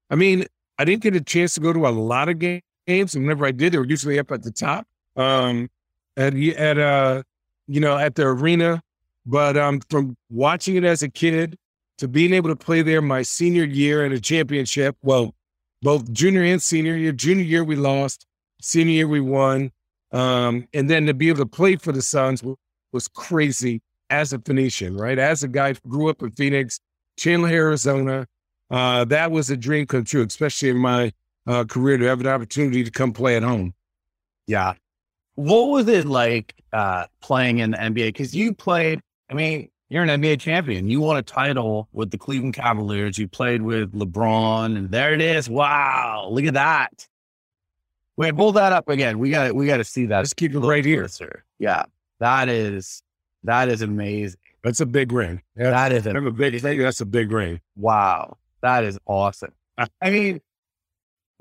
[0.10, 0.46] I mean,
[0.78, 2.62] I didn't get a chance to go to a lot of games.
[3.00, 4.88] And whenever I did, they were usually up at the top.
[5.16, 5.70] Um,
[6.18, 7.24] at, at, uh,
[7.68, 8.82] you know, at the arena
[9.26, 11.58] but um, from watching it as a kid
[12.00, 15.36] to being able to play there my senior year in a championship, well,
[15.82, 17.12] both junior and senior year.
[17.12, 18.26] Junior year we lost,
[18.62, 19.72] senior year we won,
[20.12, 22.58] um, and then to be able to play for the Suns was,
[22.92, 25.18] was crazy as a Phoenician, right?
[25.18, 26.80] As a guy who grew up in Phoenix,
[27.18, 28.28] Chandler, Arizona,
[28.70, 31.14] uh, that was a dream come true, especially in my
[31.48, 33.74] uh, career to have an opportunity to come play at home.
[34.48, 34.74] Yeah.
[35.36, 38.08] What was it like uh, playing in the NBA?
[38.08, 39.02] Because you played
[39.32, 40.90] I mean, you're an NBA champion.
[40.90, 43.18] You won a title with the Cleveland Cavaliers.
[43.18, 45.50] You played with LeBron, and there it is.
[45.50, 47.08] Wow, look at that.
[48.18, 49.20] Wait, pull that up again.
[49.20, 50.18] We got we got to see that.
[50.18, 51.44] Let's keep it right here, sir.
[51.60, 51.84] Yeah,
[52.20, 53.02] that is
[53.44, 54.40] that is amazing.
[54.64, 55.42] That's a big ring.
[55.56, 56.62] That's, that is a, a big.
[56.62, 57.62] That's a big ring.
[57.78, 59.54] Wow, that is awesome.
[59.78, 60.42] I mean,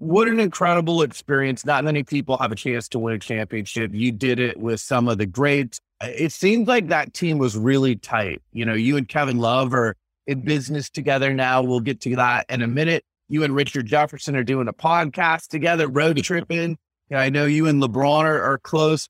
[0.01, 1.65] what an incredible experience.
[1.65, 3.93] Not many people have a chance to win a championship.
[3.95, 7.97] You did it with some of the greats it seems like that team was really
[7.97, 8.41] tight.
[8.53, 11.63] You know, you and Kevin Love are in business together now.
[11.63, 13.05] We'll get to that in a minute.
[13.29, 16.79] You and Richard Jefferson are doing a podcast together, road tripping.
[17.13, 19.09] I know you and LeBron are, are close.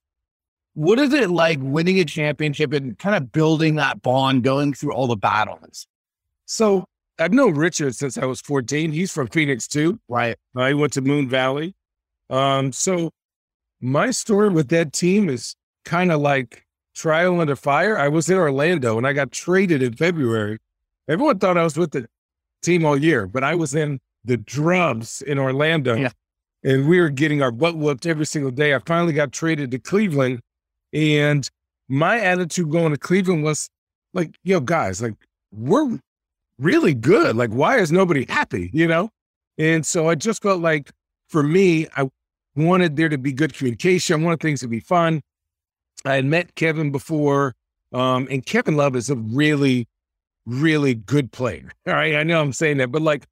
[0.75, 4.93] What is it like winning a championship and kind of building that bond, going through
[4.93, 5.87] all the battles?
[6.47, 6.85] So
[7.21, 8.93] I've known Richard since I was 14.
[8.93, 10.01] He's from Phoenix too.
[10.09, 10.37] Right.
[10.57, 11.75] I went to Moon Valley.
[12.31, 13.11] Um, so
[13.81, 15.55] my story with that team is
[15.85, 17.99] kind of like trial under fire.
[17.99, 20.59] I was in Orlando and I got traded in February.
[21.09, 22.07] Everyone thought I was with the
[22.63, 25.97] team all year, but I was in the drums in Orlando.
[25.97, 26.11] Yeah.
[26.63, 28.75] And we were getting our butt whooped every single day.
[28.75, 30.41] I finally got traded to Cleveland.
[30.93, 31.49] And
[31.89, 33.69] my attitude going to Cleveland was
[34.15, 35.15] like, yo, guys, like,
[35.53, 35.99] we're
[36.61, 37.37] really good.
[37.37, 38.71] Like, why is nobody happy?
[38.73, 39.11] You know?
[39.59, 40.91] And so I just felt like
[41.29, 42.09] for me, I
[42.57, 44.21] wanted there to be good communication.
[44.21, 45.23] I wanted things to be fun.
[46.05, 47.55] I had met Kevin before,
[47.93, 49.87] um, and Kevin Love is a really,
[50.47, 51.71] really good player.
[51.87, 52.15] All right.
[52.15, 53.27] I know I'm saying that, but like,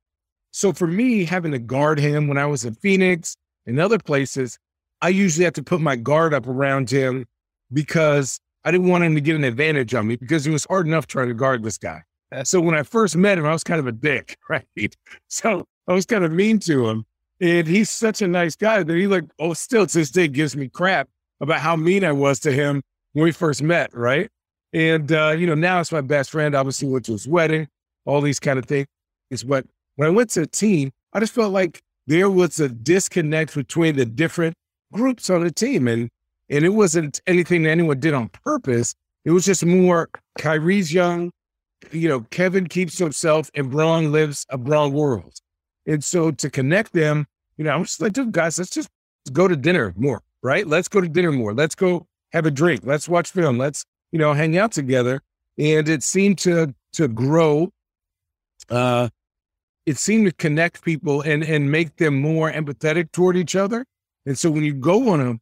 [0.51, 3.37] so for me, having to guard him when I was in Phoenix
[3.67, 4.59] and other places,
[5.01, 7.27] I usually have to put my guard up around him
[7.73, 10.87] because I didn't want him to get an advantage on me because it was hard
[10.87, 12.03] enough trying to guard this guy.
[12.45, 14.67] So when I first met him, I was kind of a dick, right?
[15.29, 17.05] So I was kind of mean to him.
[17.41, 20.57] And he's such a nice guy that he like, oh, still to this day gives
[20.57, 21.09] me crap
[21.41, 24.29] about how mean I was to him when we first met, right?
[24.73, 26.55] And uh, you know, now it's my best friend.
[26.55, 27.69] Obviously, went to his wedding,
[28.05, 28.87] all these kind of things.
[29.47, 33.55] But when I went to the team, I just felt like there was a disconnect
[33.55, 34.57] between the different
[34.93, 35.89] groups on the team.
[35.89, 36.11] And
[36.51, 38.95] and it wasn't anything that anyone did on purpose.
[39.25, 41.31] It was just more Kyrie's young,
[41.93, 45.41] you know, Kevin keeps to himself and Bron lives a Bron world.
[45.87, 48.91] And so to connect them, you know, I'm just like, dude, guys, let's just
[49.33, 50.67] go to dinner more, right?
[50.67, 51.55] Let's go to dinner more.
[51.55, 52.83] Let's go have a drink.
[52.85, 53.59] Let's watch film.
[53.59, 55.23] Let's, you know, hang out together.
[55.59, 57.73] And it seemed to to grow.
[58.69, 59.09] Uh
[59.87, 63.87] it seemed to connect people and and make them more empathetic toward each other.
[64.27, 65.35] And so when you go on a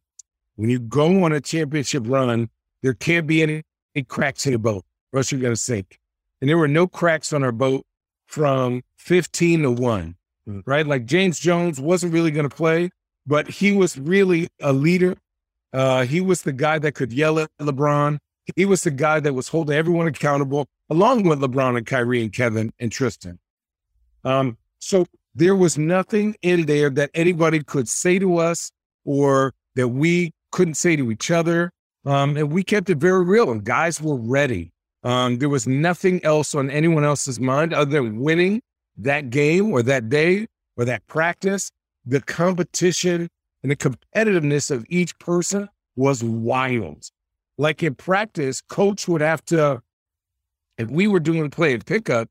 [0.55, 2.49] when you go on a championship run,
[2.81, 3.63] there can't be any,
[3.95, 5.99] any cracks in the boat, or else you're gonna sink.
[6.41, 7.85] And there were no cracks on our boat
[8.27, 10.17] from 15 to 1
[10.65, 10.85] right?
[10.85, 12.89] Like James Jones wasn't really going to play,
[13.25, 15.15] but he was really a leader.
[15.73, 18.19] Uh, he was the guy that could yell at LeBron.
[18.55, 22.31] He was the guy that was holding everyone accountable, along with LeBron and Kyrie and
[22.31, 23.39] Kevin and Tristan.
[24.23, 28.71] Um, so there was nothing in there that anybody could say to us
[29.03, 31.71] or that we couldn't say to each other.
[32.05, 34.71] Um, and we kept it very real, and guys were ready.
[35.03, 38.61] Um, there was nothing else on anyone else's mind other than winning
[38.97, 41.71] that game or that day or that practice,
[42.05, 43.29] the competition
[43.63, 47.09] and the competitiveness of each person was wild.
[47.57, 49.81] Like in practice, coach would have to,
[50.77, 52.29] if we were doing play and pickup,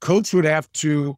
[0.00, 1.16] coach would have to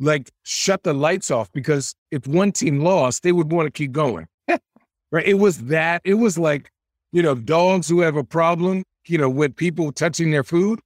[0.00, 3.92] like shut the lights off because if one team lost, they would want to keep
[3.92, 4.26] going.
[4.48, 5.26] right.
[5.26, 6.70] It was that, it was like,
[7.12, 10.80] you know, dogs who have a problem, you know, with people touching their food.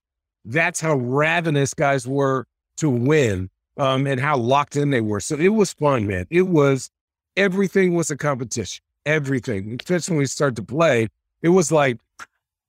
[0.45, 2.47] That's how ravenous guys were
[2.79, 5.21] to win um, and how locked in they were.
[5.21, 6.27] So it was fun, man.
[6.31, 6.91] It was
[7.37, 8.83] everything was a competition.
[9.05, 11.09] Everything, especially when we start to play,
[11.43, 11.99] it was like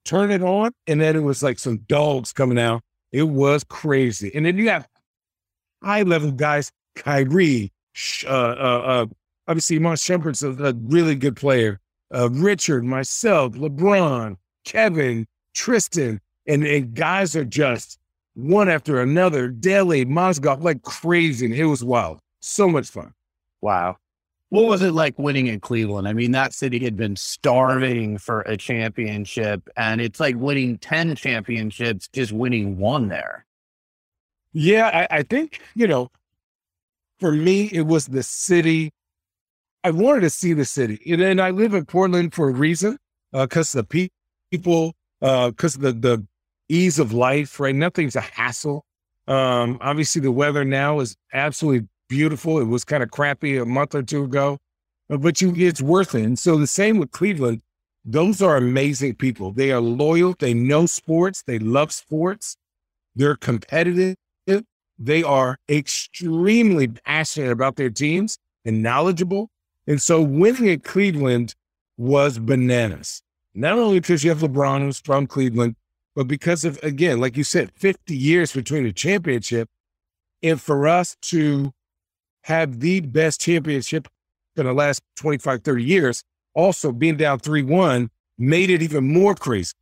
[0.03, 2.81] turn it on, and then it was like some dogs coming out.
[3.11, 4.31] It was crazy.
[4.33, 4.87] And then you have
[5.83, 7.71] high level guys, Kyrie,
[8.25, 9.05] uh, uh, uh,
[9.47, 11.79] obviously Mark Shumpert's a, a, really good player.
[12.13, 17.99] Uh, Richard, myself, LeBron, Kevin, Tristan, and, and guys are just
[18.35, 21.59] one after another, Delly, Mozgov, like crazy.
[21.59, 22.19] It was wild.
[22.41, 23.13] So much fun.
[23.61, 23.97] Wow.
[24.49, 26.07] What was it like winning in Cleveland?
[26.07, 31.15] I mean, that city had been starving for a championship, and it's like winning 10
[31.15, 33.45] championships, just winning one there.
[34.51, 36.09] Yeah, I, I think, you know,
[37.19, 38.91] for me, it was the city.
[39.83, 41.01] I wanted to see the city.
[41.11, 42.97] And, I live in Portland for a reason,
[43.31, 44.09] because uh, the
[44.51, 46.27] people, because uh, the, the
[46.67, 47.73] ease of life, right?
[47.73, 48.83] Nothing's a hassle.
[49.27, 52.59] Um, obviously, the weather now is absolutely beautiful.
[52.59, 54.57] It was kind of crappy a month or two ago,
[55.09, 56.23] uh, but you, it's worth it.
[56.23, 57.61] And so the same with Cleveland.
[58.05, 59.53] Those are amazing people.
[59.53, 60.35] They are loyal.
[60.37, 61.41] They know sports.
[61.47, 62.57] They love sports.
[63.15, 64.17] They're competitive.
[64.99, 69.49] They are extremely passionate about their teams and knowledgeable.
[69.87, 71.55] And so winning at Cleveland
[71.97, 73.22] was bananas.
[73.55, 75.75] Not only because you have LeBron who's from Cleveland,
[76.15, 79.69] but because of, again, like you said, 50 years between the championship,
[80.41, 81.71] and for us to
[82.43, 84.07] have the best championship
[84.55, 89.35] in the last 25, 30 years, also being down 3 1 made it even more
[89.35, 89.73] crazy.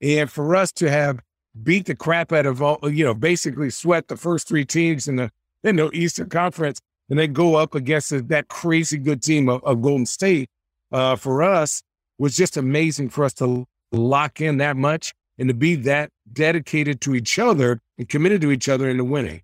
[0.00, 1.20] And for us to have
[1.62, 5.16] beat the crap out of all, you know, basically sweat the first three teams in
[5.16, 5.30] the
[5.62, 9.80] in the Eastern Conference, and then go up against that crazy good team of, of
[9.80, 10.48] Golden State.
[10.92, 11.82] Uh, for us,
[12.24, 16.98] was just amazing for us to lock in that much and to be that dedicated
[17.02, 19.42] to each other and committed to each other into winning.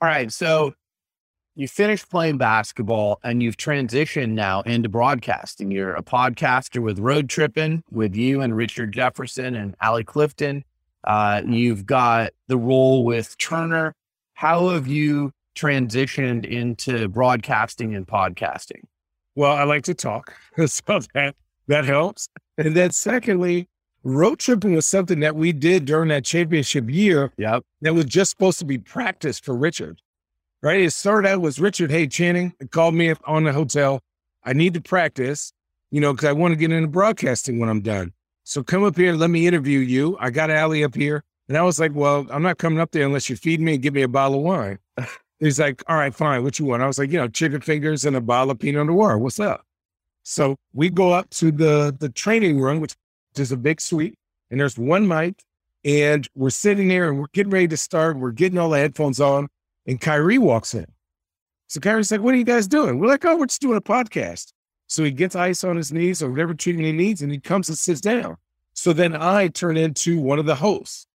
[0.00, 0.74] All right, so
[1.56, 5.72] you finished playing basketball and you've transitioned now into broadcasting.
[5.72, 10.62] You're a podcaster with Road Tripping with you and Richard Jefferson and Allie Clifton.
[11.02, 13.96] Uh, you've got the role with Turner.
[14.34, 18.82] How have you transitioned into broadcasting and podcasting?
[19.34, 20.34] Well, I like to talk,
[20.66, 21.34] so that
[21.68, 22.28] that helps.
[22.56, 23.68] And then, secondly,
[24.02, 27.32] road tripping was something that we did during that championship year.
[27.38, 27.62] Yep.
[27.82, 30.00] That was just supposed to be practice for Richard
[30.62, 30.80] right?
[30.80, 34.00] It started out was Richard Hey Channing called me on the hotel.
[34.44, 35.52] I need to practice,
[35.90, 38.12] you know, because I want to get into broadcasting when I'm done.
[38.44, 40.16] So come up here, and let me interview you.
[40.20, 41.22] I got Allie up here.
[41.48, 43.82] And I was like, well, I'm not coming up there unless you feed me and
[43.82, 44.78] give me a bottle of wine.
[45.38, 46.42] He's like, all right, fine.
[46.42, 46.82] What you want?
[46.82, 49.18] I was like, you know, chicken fingers and a bottle of Pinot Noir.
[49.18, 49.64] What's up?
[50.28, 52.94] So we go up to the the training room, which
[53.38, 54.14] is a big suite,
[54.50, 55.42] and there's one mic,
[55.86, 58.18] and we're sitting there and we're getting ready to start.
[58.18, 59.48] We're getting all the headphones on,
[59.86, 60.84] and Kyrie walks in.
[61.68, 62.98] So Kyrie's like, What are you guys doing?
[62.98, 64.52] We're like, Oh, we're just doing a podcast.
[64.86, 67.70] So he gets ice on his knees or whatever treatment he needs, and he comes
[67.70, 68.36] and sits down.
[68.74, 71.06] So then I turn into one of the hosts.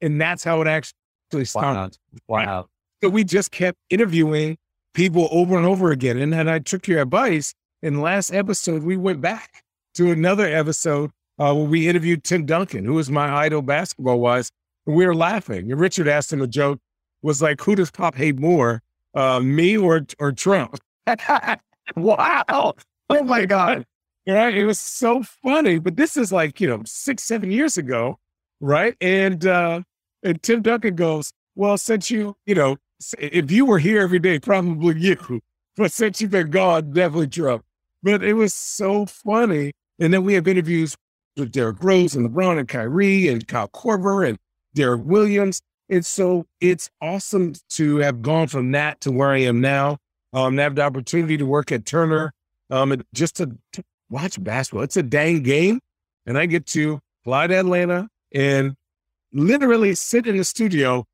[0.00, 1.96] And that's how it actually started.
[2.26, 2.44] Wow.
[2.44, 2.66] wow.
[3.02, 4.58] So we just kept interviewing
[4.94, 6.18] people over and over again.
[6.18, 7.54] And then I took your advice.
[7.82, 9.62] In the last episode, we went back
[9.94, 14.50] to another episode uh, where we interviewed Tim Duncan, who was my idol basketball wise.
[14.86, 15.70] And we were laughing.
[15.70, 16.80] And Richard asked him a joke
[17.22, 18.82] was like, who does Pop hate more,
[19.14, 20.78] uh, me or or Trump?
[21.96, 22.74] wow!
[23.10, 23.84] Oh my god!
[24.24, 25.78] Yeah, it was so funny.
[25.78, 28.18] But this is like you know six seven years ago,
[28.60, 28.94] right?
[29.00, 29.82] And uh,
[30.22, 32.76] and Tim Duncan goes, well, since you you know
[33.18, 35.40] if you were here every day, probably you.
[35.76, 37.64] But since you've been gone, definitely Trump.
[38.02, 39.72] But it was so funny.
[39.98, 40.96] And then we have interviews
[41.36, 44.38] with Derrick Rose and LeBron and Kyrie and Kyle Korver and
[44.74, 45.60] Derrick Williams.
[45.88, 49.98] And so it's awesome to have gone from that to where I am now.
[50.32, 52.32] Um, have the opportunity to work at Turner,
[52.68, 54.82] um, and just to, to watch basketball.
[54.82, 55.80] It's a dang game,
[56.26, 58.74] and I get to fly to Atlanta and
[59.32, 61.06] literally sit in the studio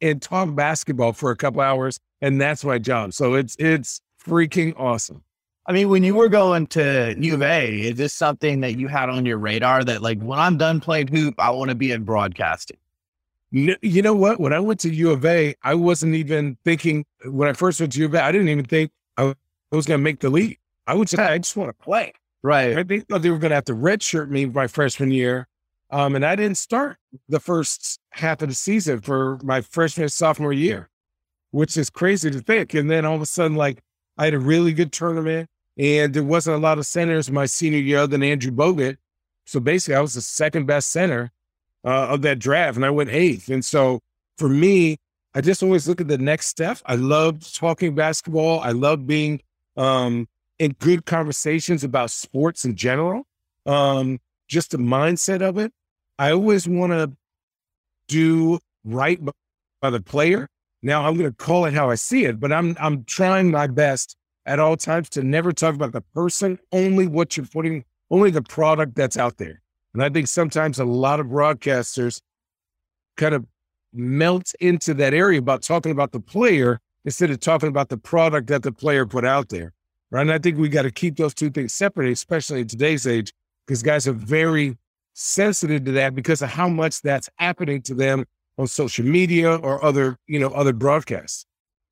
[0.00, 3.12] and talk basketball for a couple hours, and that's my job.
[3.12, 5.22] So it's it's freaking awesome.
[5.66, 8.88] I mean, when you were going to U of A, is this something that you
[8.88, 11.92] had on your radar that like when I'm done playing hoop, I want to be
[11.92, 12.78] in broadcasting?
[13.50, 14.40] You know what?
[14.40, 17.04] When I went to U of A, I wasn't even thinking.
[17.24, 19.34] When I first went to U of A, I didn't even think I
[19.70, 20.58] was going to make the league.
[20.86, 22.14] I would say I just want to play.
[22.42, 22.76] Right.
[22.76, 25.46] I think they were going to have to redshirt me my freshman year,
[25.90, 26.96] um, and I didn't start
[27.28, 30.90] the first half of the season for my freshman sophomore year,
[31.54, 32.74] which is crazy to think.
[32.74, 33.80] And then all of a sudden, like
[34.18, 37.78] I had a really good tournament, and there wasn't a lot of centers my senior
[37.78, 38.96] year other than Andrew Bogut.
[39.46, 41.30] So basically, I was the second best center
[41.84, 43.50] uh, of that draft, and I went eighth.
[43.50, 44.00] And so
[44.36, 44.96] for me,
[45.32, 46.78] I just always look at the next step.
[46.86, 48.58] I love talking basketball.
[48.58, 49.40] I love being
[49.76, 50.26] um,
[50.58, 53.28] in good conversations about sports in general.
[53.64, 55.72] Um, just the mindset of it.
[56.18, 57.12] I always want to
[58.08, 59.20] do right
[59.80, 60.48] by the player.
[60.84, 63.66] Now I'm going to call it how I see it, but I'm I'm trying my
[63.66, 68.30] best at all times to never talk about the person, only what you're putting, only
[68.30, 69.62] the product that's out there.
[69.94, 72.20] And I think sometimes a lot of broadcasters
[73.16, 73.46] kind of
[73.94, 78.48] melt into that area about talking about the player instead of talking about the product
[78.48, 79.72] that the player put out there.
[80.10, 80.20] Right.
[80.20, 83.32] And I think we got to keep those two things separate, especially in today's age,
[83.66, 84.76] because guys are very
[85.14, 88.26] sensitive to that because of how much that's happening to them
[88.58, 91.46] on social media or other, you know, other broadcasts.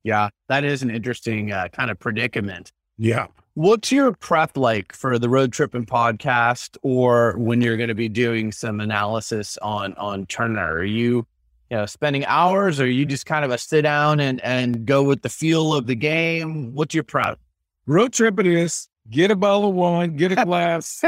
[0.04, 2.72] Yeah, that is an interesting uh, kind of predicament.
[2.98, 3.26] Yeah.
[3.54, 7.94] What's your prep like for the road trip and podcast or when you're going to
[7.94, 10.76] be doing some analysis on on Turner?
[10.76, 11.26] Are you
[11.70, 15.02] you know spending hours or you just kind of a sit down and and go
[15.02, 16.74] with the feel of the game?
[16.74, 17.38] What's your prep?
[17.86, 18.88] Road trip it is.
[19.10, 21.02] get a bottle of wine, get a glass,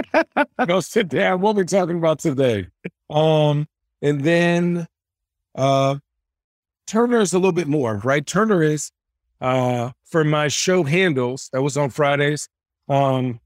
[0.67, 1.41] go sit down.
[1.41, 2.67] What we talking about today?
[3.09, 3.67] Um,
[4.03, 4.87] and then
[5.55, 5.97] uh
[6.87, 8.27] Turner is a little bit more, right?
[8.27, 8.91] Turner is
[9.41, 12.49] uh, for my show handles that was on Fridays.
[12.89, 13.41] Um,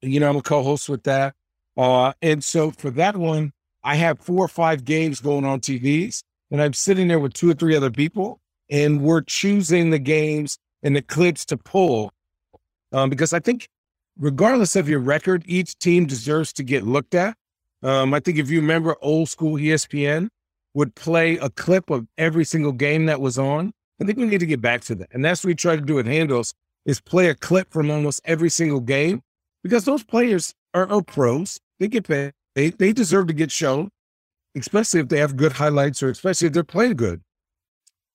[0.00, 1.34] you know, I'm a co-host with that.
[1.76, 3.52] Uh, and so for that one,
[3.84, 7.50] I have four or five games going on TVs, and I'm sitting there with two
[7.50, 12.12] or three other people, and we're choosing the games and the clips to pull.
[12.92, 13.68] Um, because I think
[14.18, 17.36] regardless of your record, each team deserves to get looked at.
[17.82, 20.30] Um, I think if you remember old school ESPN
[20.76, 23.72] would play a clip of every single game that was on.
[23.98, 25.08] I think we need to get back to that.
[25.10, 26.52] And that's what we try to do at Handles
[26.84, 29.22] is play a clip from almost every single game
[29.62, 31.58] because those players are, are pros.
[31.80, 32.34] They get paid.
[32.54, 33.88] They, they deserve to get shown,
[34.54, 37.22] especially if they have good highlights or especially if they're playing good.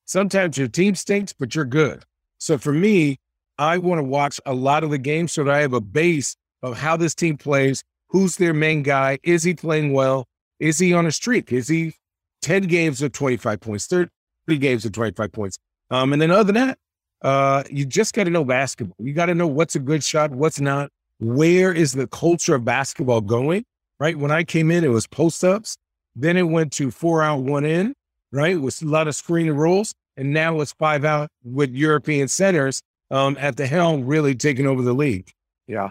[0.06, 2.04] Sometimes your team stinks, but you're good.
[2.38, 3.18] So for me,
[3.58, 6.36] I want to watch a lot of the games so that I have a base
[6.62, 10.28] of how this team plays, who's their main guy, is he playing well,
[10.60, 11.96] is he on a streak, is he
[12.42, 14.10] 10 games of 25 points, 30
[14.58, 15.58] games of 25 points.
[15.90, 16.78] Um, and then other than that,
[17.22, 18.96] uh, you just got to know basketball.
[19.00, 20.90] You got to know what's a good shot, what's not.
[21.20, 23.64] Where is the culture of basketball going?
[24.00, 24.18] Right.
[24.18, 25.78] When I came in, it was post ups.
[26.16, 27.94] Then it went to four out, one in.
[28.32, 28.60] Right.
[28.60, 29.94] With a lot of screen and rolls.
[30.18, 32.82] And now it's five out with European centers
[33.12, 35.32] um, at the helm, really taking over the league.
[35.68, 35.90] Yeah.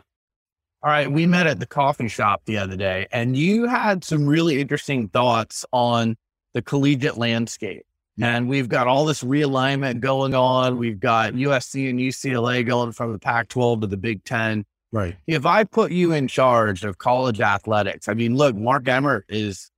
[0.82, 1.11] All right.
[1.11, 5.09] We met at the coffee shop the other day, and you had some really interesting
[5.09, 6.16] thoughts on
[6.55, 7.84] the collegiate landscape.
[8.22, 10.76] And we've got all this realignment going on.
[10.76, 14.66] We've got USC and UCLA going from the Pac 12 to the Big 10.
[14.92, 15.16] Right.
[15.26, 19.70] If I put you in charge of college athletics, I mean, look, Mark Emmert is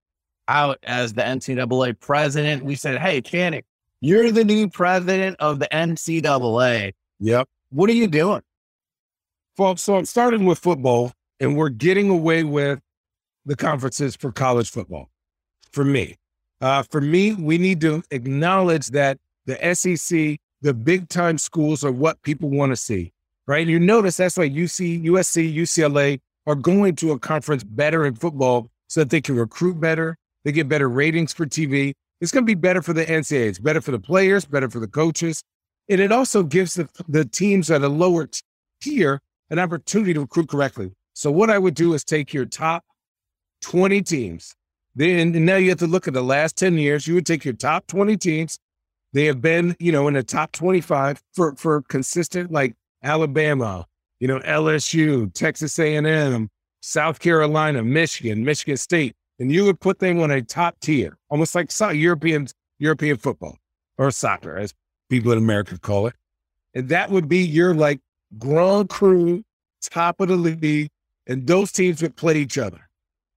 [0.48, 2.64] out as the NCAA president.
[2.64, 3.62] We said, hey, Channing,
[4.00, 6.94] you're the new president of the NCAA.
[7.20, 7.48] Yep.
[7.70, 8.42] What are you doing?
[9.56, 12.80] Well, so I'm starting with football, and we're getting away with
[13.44, 15.10] the conferences for college football
[15.70, 16.16] for me.
[16.62, 21.90] Uh, for me, we need to acknowledge that the SEC, the big time schools are
[21.90, 23.12] what people want to see,
[23.48, 23.66] right?
[23.66, 28.70] You notice that's why UC, USC, UCLA are going to a conference better in football
[28.86, 30.16] so that they can recruit better.
[30.44, 31.94] They get better ratings for TV.
[32.20, 33.48] It's going to be better for the NCAA.
[33.48, 35.42] It's better for the players, better for the coaches.
[35.88, 38.28] And it also gives the, the teams at a lower
[38.80, 40.92] tier an opportunity to recruit correctly.
[41.14, 42.84] So what I would do is take your top
[43.62, 44.54] 20 teams
[44.94, 47.06] then and now you have to look at the last 10 years.
[47.06, 48.58] You would take your top 20 teams.
[49.12, 53.86] They have been, you know, in the top 25 for for consistent like Alabama,
[54.20, 56.48] you know, LSU, Texas A&M,
[56.80, 61.54] South Carolina, Michigan, Michigan State, and you would put them on a top tier, almost
[61.54, 62.46] like European
[62.78, 63.58] European football
[63.98, 64.72] or soccer, as
[65.10, 66.14] people in America call it.
[66.74, 68.00] And that would be your like
[68.38, 69.42] Grand Cru,
[69.82, 70.88] top of the league,
[71.26, 72.88] and those teams would play each other.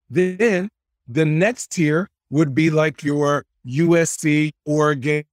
[0.09, 0.69] Then
[1.07, 5.23] the next tier would be like your USC, Oregon,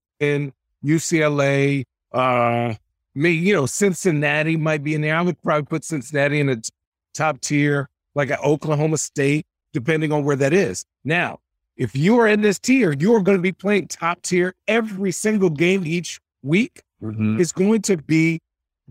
[0.85, 2.75] UCLA, uh,
[3.15, 5.17] me, you know, Cincinnati might be in there.
[5.17, 6.71] I would probably put Cincinnati in the
[7.15, 10.85] top tier, like at Oklahoma State, depending on where that is.
[11.05, 11.41] Now,
[11.77, 15.13] if you are in this tier, you are going to be playing top tier every
[15.13, 16.83] single game each week.
[17.03, 17.41] Mm-hmm.
[17.41, 18.39] Is going to be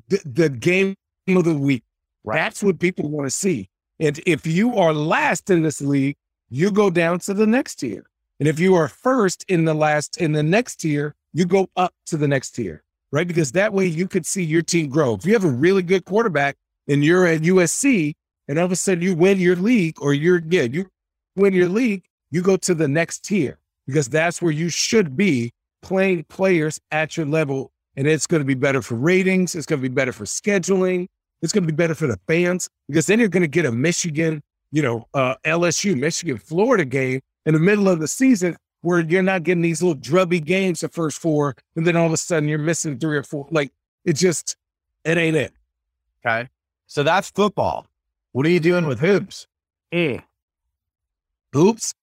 [0.09, 0.95] the, the game
[1.29, 1.83] of the week.
[2.25, 2.35] Right.
[2.35, 3.69] That's what people want to see.
[4.01, 6.17] And if you are last in this league,
[6.51, 8.05] you go down to the next tier.
[8.39, 11.93] And if you are first in the last, in the next tier, you go up
[12.07, 13.27] to the next tier, right?
[13.27, 15.15] Because that way you could see your team grow.
[15.15, 18.13] If you have a really good quarterback and you're at USC
[18.49, 20.89] and all of a sudden you win your league or you're, yeah, you
[21.37, 25.53] win your league, you go to the next tier because that's where you should be
[25.81, 27.71] playing players at your level.
[27.95, 29.55] And it's going to be better for ratings.
[29.55, 31.07] It's going to be better for scheduling.
[31.41, 33.71] It's going to be better for the fans because then you're going to get a
[33.71, 34.41] Michigan
[34.71, 39.21] you know, uh, LSU, Michigan, Florida game in the middle of the season where you're
[39.21, 42.49] not getting these little drubby games the first four, and then all of a sudden
[42.49, 43.47] you're missing three or four.
[43.51, 43.71] Like
[44.05, 44.55] it just,
[45.05, 45.53] it ain't it.
[46.25, 46.49] Okay.
[46.87, 47.87] So that's football.
[48.31, 49.47] What are you doing with hoops?
[49.93, 50.23] Mm.
[51.53, 51.93] Hoops?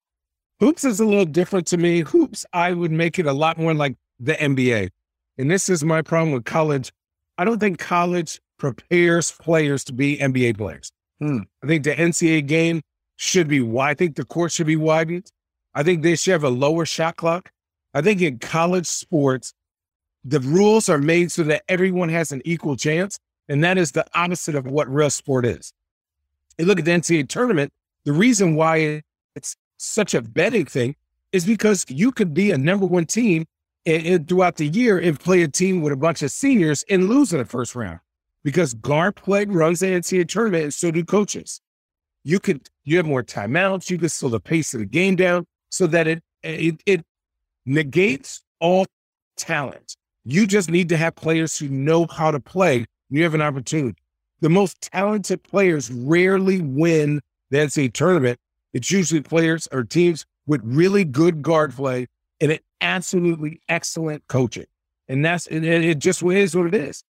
[0.60, 2.00] Hoops is a little different to me.
[2.00, 4.90] Hoops, I would make it a lot more like the NBA.
[5.38, 6.92] And this is my problem with college.
[7.38, 10.90] I don't think college prepares players to be NBA players.
[11.20, 11.40] Hmm.
[11.62, 12.82] I think the NCAA game
[13.16, 13.90] should be wide.
[13.90, 15.30] I think the court should be widened.
[15.74, 17.50] I think they should have a lower shot clock.
[17.94, 19.52] I think in college sports,
[20.24, 23.18] the rules are made so that everyone has an equal chance.
[23.48, 25.72] And that is the opposite of what real sport is.
[26.58, 27.72] You look at the NCAA tournament,
[28.04, 29.02] the reason why
[29.34, 30.96] it's such a betting thing
[31.32, 33.46] is because you could be a number one team
[33.86, 37.08] and, and throughout the year and play a team with a bunch of seniors and
[37.08, 38.00] lose in the first round
[38.44, 41.60] because guard play runs the NCAA tournament and so do coaches.
[42.24, 43.90] You could you have more timeouts.
[43.90, 47.04] You can slow the pace of the game down so that it it, it
[47.66, 48.86] negates all
[49.36, 49.96] talent.
[50.24, 52.86] You just need to have players who know how to play.
[53.10, 53.96] You have an opportunity.
[54.40, 57.20] The most talented players rarely win
[57.50, 58.38] the NCAA tournament.
[58.72, 62.06] It's usually players or teams with really good guard play
[62.40, 64.66] and an absolutely excellent coaching.
[65.08, 67.02] And that's and it just is what it is.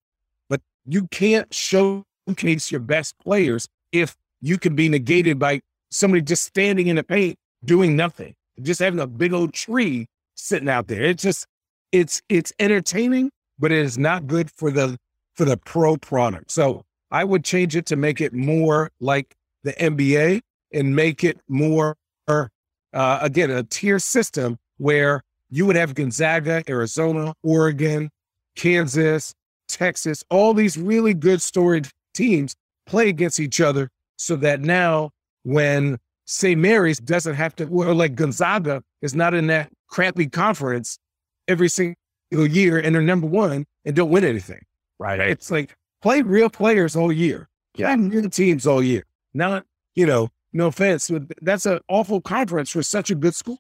[0.88, 5.62] You can't showcase your best players if you can be negated by
[5.92, 10.70] somebody just standing in the paint doing nothing, just having a big old tree sitting
[10.70, 11.04] out there.
[11.04, 11.46] It's just
[11.92, 14.98] it's it's entertaining, but it is not good for the
[15.36, 16.52] for the pro product.
[16.52, 20.42] So I would change it to make it more like the NBA
[20.74, 21.96] and make it more
[22.28, 22.48] uh,
[22.94, 28.10] again a tier system where you would have Gonzaga, Arizona, Oregon,
[28.56, 29.34] Kansas,
[29.68, 32.56] Texas, all these really good storied teams
[32.86, 35.12] play against each other so that now
[35.44, 36.60] when St.
[36.60, 41.00] Mary's doesn't have to, or like Gonzaga is not in that crappy conference
[41.48, 41.96] every single
[42.32, 44.62] year and they're number one and don't win anything.
[45.00, 45.20] Right.
[45.20, 47.48] It's like play real players all year.
[47.76, 47.96] Yeah.
[47.98, 49.04] real teams all year.
[49.34, 49.66] Not,
[49.96, 51.10] you know, no offense.
[51.10, 53.60] but That's an awful conference for such a good school.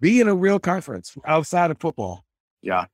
[0.00, 2.24] Be in a real conference outside of football.
[2.62, 2.86] Yeah.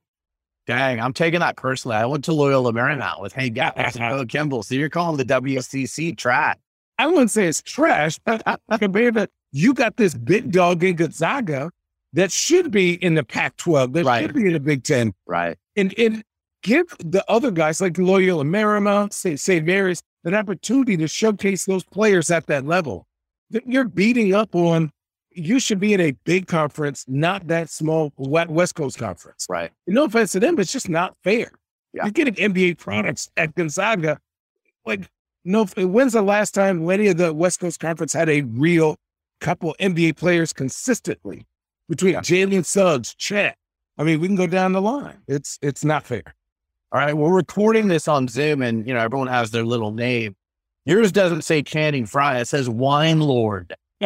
[0.67, 1.97] Dang, I'm taking that personally.
[1.97, 4.63] I went to Loyola Marymount with Hank Gatt and Kimble.
[4.63, 6.57] So you're calling the WCC trash.
[6.97, 8.19] I wouldn't say it's trash.
[8.25, 11.71] But I can compared to you got this big dog in Gonzaga
[12.13, 14.21] that should be in the Pac-12, that right.
[14.21, 15.13] should be in the Big Ten.
[15.27, 15.57] Right.
[15.75, 16.23] And and
[16.63, 19.65] give the other guys like Loyola Marymount, St.
[19.65, 23.05] Mary's, an opportunity to showcase those players at that level.
[23.65, 24.91] You're beating up on
[25.35, 29.45] you should be in a big conference, not that small West Coast conference.
[29.49, 29.71] Right.
[29.87, 31.51] No offense to them, but it's just not fair.
[31.93, 32.05] Yeah.
[32.05, 34.19] You're getting NBA products at Gonzaga.
[34.85, 35.09] Like,
[35.43, 38.97] no, when's the last time any of the West Coast Conference had a real
[39.41, 41.45] couple NBA players consistently
[41.87, 42.21] between yeah.
[42.21, 43.57] Jalen Suggs, Chet?
[43.97, 45.19] I mean, we can go down the line.
[45.27, 46.23] It's it's not fair.
[46.91, 50.35] All right, we're recording this on Zoom, and you know everyone has their little name.
[50.85, 53.73] Yours doesn't say Channing Frye; it says Wine Lord.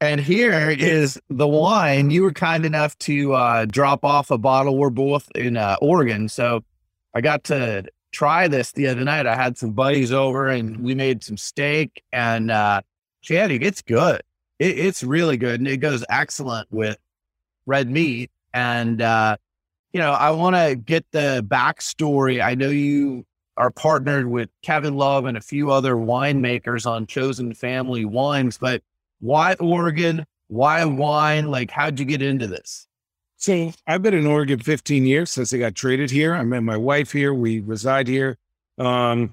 [0.00, 2.10] And here is the wine.
[2.10, 4.76] You were kind enough to uh, drop off a bottle.
[4.76, 6.28] We're both in uh, Oregon.
[6.28, 6.62] So
[7.14, 9.26] I got to try this the other night.
[9.26, 12.04] I had some buddies over and we made some steak.
[12.12, 12.82] And uh,
[13.28, 14.22] it's good.
[14.60, 15.60] It, it's really good.
[15.60, 16.96] And it goes excellent with
[17.66, 18.30] red meat.
[18.54, 19.36] And, uh,
[19.92, 22.42] you know, I want to get the backstory.
[22.42, 23.26] I know you
[23.56, 28.82] are partnered with Kevin Love and a few other winemakers on Chosen Family Wines, but
[29.20, 30.24] why Oregon?
[30.48, 31.50] Why wine?
[31.50, 32.86] Like, how'd you get into this?
[33.36, 36.34] So I've been in Oregon 15 years since I got traded here.
[36.34, 37.32] I met my wife here.
[37.32, 38.36] We reside here.
[38.78, 39.32] Um,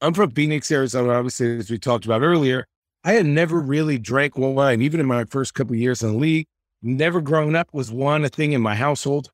[0.00, 2.66] I'm from Phoenix, Arizona, obviously, as we talked about earlier.
[3.04, 6.46] I had never really drank wine, even in my first couple years in the league.
[6.82, 9.30] Never grown up was wine a thing in my household.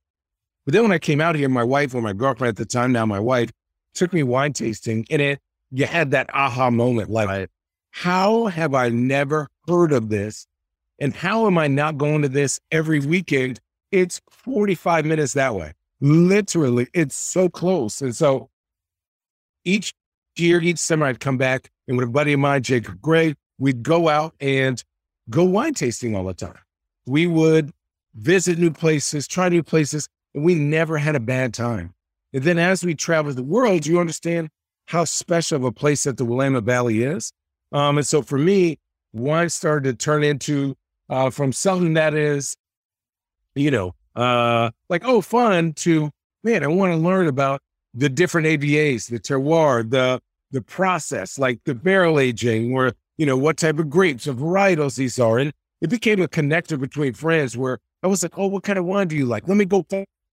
[0.64, 2.90] But then when I came out here, my wife, or my girlfriend at the time,
[2.90, 3.50] now my wife,
[3.94, 5.40] took me wine tasting, and it
[5.70, 7.48] you had that aha moment, like, right.
[7.96, 10.46] How have I never heard of this.
[10.98, 13.58] And how am I not going to this every weekend?
[13.90, 15.72] It's 45 minutes that way.
[16.02, 18.02] Literally, it's so close.
[18.02, 18.50] And so
[19.64, 19.94] each
[20.36, 23.82] year, each summer, I'd come back and with a buddy of mine, Jacob Gray, we'd
[23.82, 24.84] go out and
[25.30, 26.58] go wine tasting all the time.
[27.06, 27.70] We would
[28.14, 31.94] visit new places, try new places, and we never had a bad time.
[32.34, 34.50] And then as we traveled the world, you understand
[34.84, 37.32] how special of a place that the Willamette Valley is.
[37.76, 38.78] Um, and so for me,
[39.12, 40.74] wine started to turn into
[41.10, 42.56] uh, from something that is,
[43.54, 46.10] you know, uh, like, oh, fun to,
[46.42, 47.60] man, I want to learn about
[47.92, 50.22] the different AVAs, the terroir, the,
[50.52, 54.96] the process, like the barrel aging, where, you know, what type of grapes or varietals
[54.96, 55.38] these are.
[55.38, 55.52] And
[55.82, 59.08] it became a connector between friends where I was like, oh, what kind of wine
[59.08, 59.46] do you like?
[59.46, 59.84] Let me go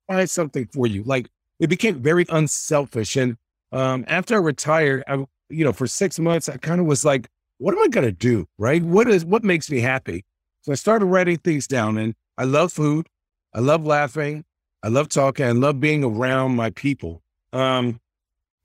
[0.06, 1.02] find something for you.
[1.02, 1.28] Like
[1.58, 3.16] it became very unselfish.
[3.16, 3.36] And
[3.72, 7.28] um, after I retired, I, you know, for six months, I kind of was like,
[7.58, 8.46] what am I going to do?
[8.58, 8.82] Right.
[8.82, 10.24] What is, what makes me happy?
[10.62, 13.06] So I started writing things down and I love food.
[13.54, 14.44] I love laughing.
[14.82, 15.46] I love talking.
[15.46, 17.22] I love being around my people.
[17.52, 18.00] Um,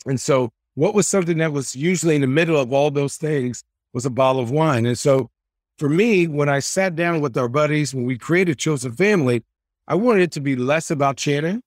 [0.05, 3.63] and so what was something that was usually in the middle of all those things
[3.93, 4.85] was a bottle of wine.
[4.85, 5.29] And so
[5.77, 9.43] for me, when I sat down with our buddies, when we created Chosen Family,
[9.87, 11.61] I wanted it to be less about Channing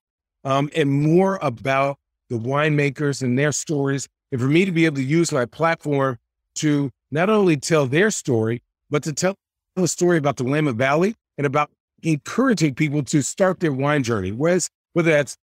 [0.45, 1.97] um, and more about
[2.29, 4.09] the winemakers and their stories.
[4.33, 6.19] And for me to be able to use my platform
[6.57, 9.35] to not only tell their story, but to tell
[9.77, 11.71] a story about the Willamette Valley and about
[12.03, 14.33] encouraging people to start their wine journey.
[14.33, 15.37] Whereas whether that's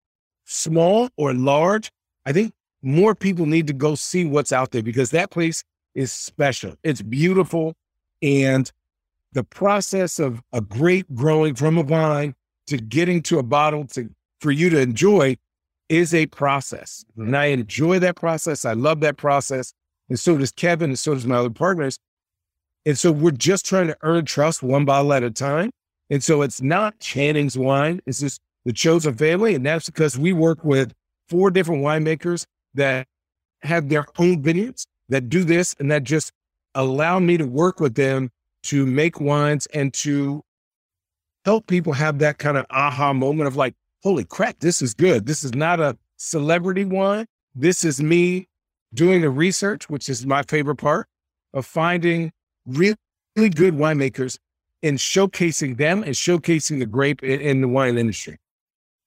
[0.44, 1.90] small or large,
[2.24, 5.64] I think more people need to go see what's out there because that place
[5.94, 6.74] is special.
[6.82, 7.74] It's beautiful.
[8.22, 8.70] And
[9.32, 12.34] the process of a grape growing from a vine
[12.68, 14.10] to getting to a bottle to
[14.40, 15.36] for you to enjoy
[15.88, 17.04] is a process.
[17.16, 18.64] And I enjoy that process.
[18.64, 19.72] I love that process.
[20.08, 21.98] And so does Kevin, and so does my other partners.
[22.84, 25.70] And so we're just trying to earn trust one bottle at a time.
[26.08, 29.54] And so it's not Channing's wine, it's just the chosen family.
[29.54, 30.92] And that's because we work with
[31.28, 33.06] four different winemakers that
[33.62, 36.32] have their own vineyards that do this and that just
[36.74, 38.30] allow me to work with them
[38.64, 40.42] to make wines and to
[41.44, 43.74] help people have that kind of aha moment of like,
[44.06, 45.26] holy crap, this is good.
[45.26, 47.26] This is not a celebrity wine.
[47.56, 48.46] This is me
[48.94, 51.08] doing the research, which is my favorite part
[51.52, 52.30] of finding
[52.66, 52.94] really
[53.34, 54.38] good winemakers
[54.80, 58.38] and showcasing them and showcasing the grape in, in the wine industry.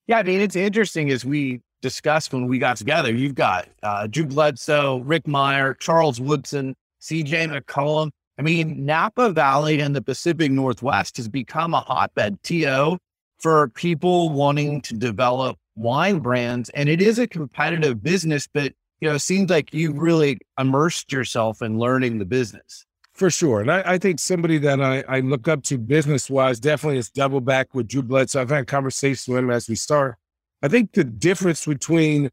[0.07, 3.13] Yeah, I mean, it's interesting as we discussed when we got together.
[3.13, 8.11] You've got uh, Drew Bledsoe, Rick Mirer, Charles Woodson, CJ McCollum.
[8.37, 12.97] I mean, Napa Valley and the Pacific Northwest has become a hotbed, TO,
[13.39, 16.69] for people wanting to develop wine brands.
[16.71, 21.11] And it is a competitive business, but you know, it seems like you really immersed
[21.11, 22.85] yourself in learning the business.
[23.13, 23.61] For sure.
[23.61, 27.09] And I, I think somebody that I, I look up to business wise definitely is
[27.09, 28.29] Doubleback with Drew Blood.
[28.29, 30.15] So I've had conversations with him as we start.
[30.61, 32.29] I think the difference between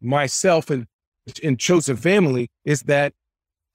[0.00, 0.86] myself and
[1.44, 3.12] and chosen family is that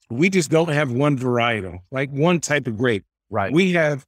[0.10, 3.06] we just don't have one varietal, like one type of grape.
[3.30, 3.52] Right.
[3.52, 4.06] We have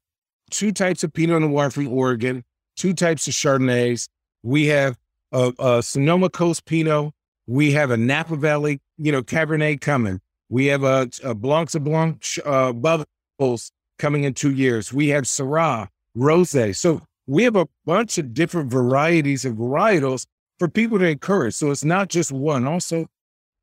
[0.49, 2.43] two types of Pinot Noir from Oregon,
[2.75, 4.07] two types of Chardonnays.
[4.43, 4.97] We have
[5.31, 7.13] a, a Sonoma Coast Pinot.
[7.47, 10.19] We have a Napa Valley, you know, Cabernet coming.
[10.49, 14.93] We have a, a Blanc de Blanc uh, bubbles coming in two years.
[14.93, 16.75] We have Syrah, Rosé.
[16.75, 20.25] So we have a bunch of different varieties and varietals
[20.59, 21.55] for people to encourage.
[21.55, 22.65] So it's not just one.
[22.65, 23.07] Also,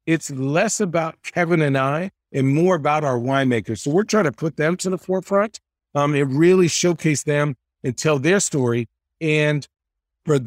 [0.07, 3.79] it's less about Kevin and I and more about our winemakers.
[3.79, 5.61] So we're trying to put them to the forefront
[5.95, 8.89] um, and really showcase them and tell their story.
[9.21, 9.67] And
[10.25, 10.39] for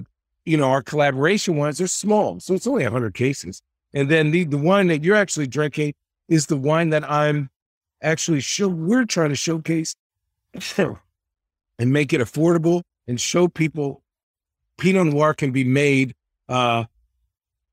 [0.46, 3.62] you know our collaboration ones, they're small, so it's only hundred cases.
[3.94, 5.94] And then the the wine that you're actually drinking
[6.28, 7.50] is the wine that I'm
[8.02, 8.68] actually show.
[8.68, 9.96] We're trying to showcase
[10.78, 10.98] and
[11.80, 14.04] make it affordable and show people
[14.78, 16.14] Pinot Noir can be made
[16.50, 16.86] uh,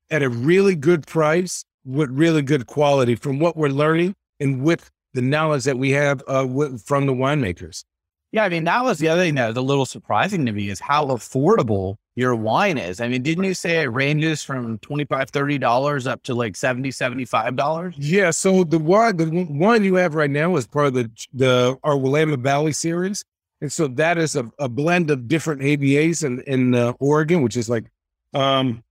[0.09, 4.89] at a really good price with really good quality from what we're learning and with
[5.15, 6.45] the knowledge that we have uh,
[6.77, 7.83] from the winemakers.
[8.31, 10.69] Yeah, I mean, that was the other thing that was a little surprising to me
[10.69, 12.99] is how affordable your wine is.
[12.99, 17.95] I mean, didn't you say it ranges from $25, $30 up to like $70, $75?
[17.97, 18.31] Yeah.
[18.31, 21.97] So the wine, the one you have right now is part of the, the our
[21.97, 23.23] Willamette Valley series.
[23.61, 27.55] And so that is a, a blend of different AVAs in, in uh, Oregon, which
[27.55, 27.85] is like,
[28.33, 28.83] um,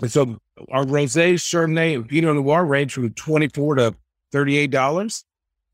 [0.00, 0.38] and so
[0.70, 3.94] our rosé, Chardonnay, and Pinot Noir range from twenty-four to
[4.32, 5.24] thirty-eight dollars,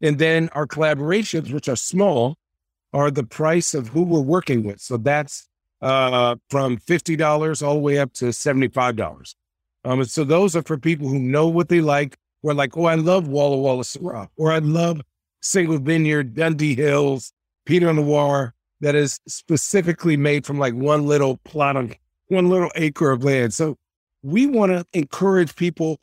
[0.02, 2.36] and then our collaborations, which are small,
[2.92, 4.80] are the price of who we're working with.
[4.80, 5.48] So that's
[5.80, 9.34] uh, from fifty dollars all the way up to seventy-five dollars.
[9.84, 12.16] Um, and so those are for people who know what they like.
[12.42, 15.00] We're like, oh, I love Walla Walla Syrah, or I love
[15.40, 17.32] Single Vineyard, Dundee Hills,
[17.66, 21.94] Pinot Noir that is specifically made from like one little plot of
[22.28, 23.54] one little acre of land.
[23.54, 23.76] So
[24.22, 26.00] we want to encourage people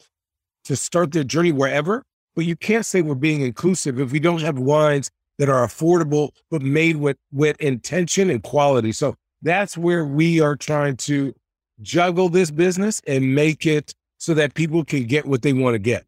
[0.65, 2.05] to start their journey wherever,
[2.39, 6.29] but you can't say we're being inclusive if we don't have wines that are affordable
[6.49, 8.93] but made with with intention and quality.
[8.93, 11.35] So that's where we are trying to
[11.81, 15.79] juggle this business and make it so that people can get what they want to
[15.79, 16.05] get.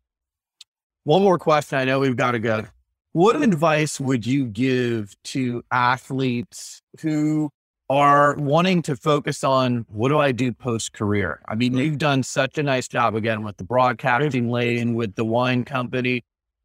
[1.03, 1.79] One more question.
[1.79, 2.63] I know we've got to go.
[3.11, 7.49] What advice would you give to athletes who
[7.91, 11.41] are wanting to focus on what do I do post career?
[11.45, 15.25] I mean, you've done such a nice job again with the broadcasting lane, with the
[15.25, 16.23] wine company.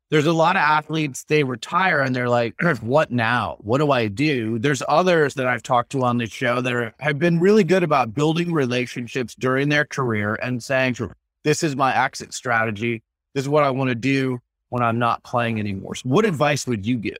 [0.08, 3.56] There's a lot of athletes, they retire and they're like, what now?
[3.58, 4.60] What do I do?
[4.60, 7.82] There's others that I've talked to on this show that are, have been really good
[7.82, 10.96] about building relationships during their career and saying,
[11.42, 13.02] this is my exit strategy.
[13.34, 15.96] This is what I want to do when I'm not playing anymore.
[15.96, 17.18] So what advice would you give?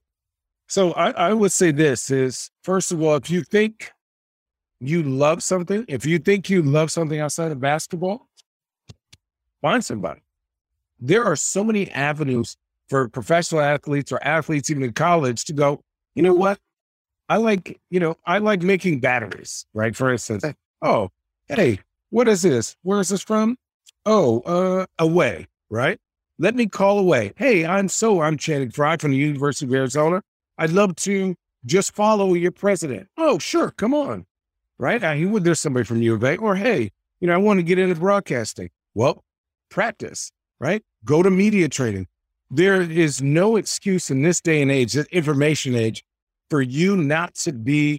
[0.68, 3.90] So I, I would say this is first of all, if you think
[4.80, 8.28] you love something, if you think you love something outside of basketball,
[9.62, 10.20] find somebody.
[11.00, 12.56] There are so many avenues
[12.88, 15.82] for professional athletes or athletes even in college to go,
[16.14, 16.58] you know what?
[17.28, 19.96] I like, you know, I like making batteries, right?
[19.96, 20.44] For instance,
[20.82, 21.10] oh,
[21.48, 22.76] hey, what is this?
[22.82, 23.56] Where is this from?
[24.04, 25.98] Oh, uh, away, right?
[26.38, 27.32] Let me call away.
[27.36, 30.22] Hey, I'm so I'm Channing Frye from the University of Arizona.
[30.58, 33.08] I'd love to just follow your president.
[33.16, 34.26] Oh, sure, come on
[34.78, 35.02] right?
[35.02, 37.62] I hear there's somebody from U of A, or hey, you know, I want to
[37.62, 38.70] get into broadcasting.
[38.94, 39.24] Well,
[39.70, 40.82] practice, right?
[41.04, 42.06] Go to media training.
[42.50, 46.04] There is no excuse in this day and age, this information age,
[46.50, 47.98] for you not to be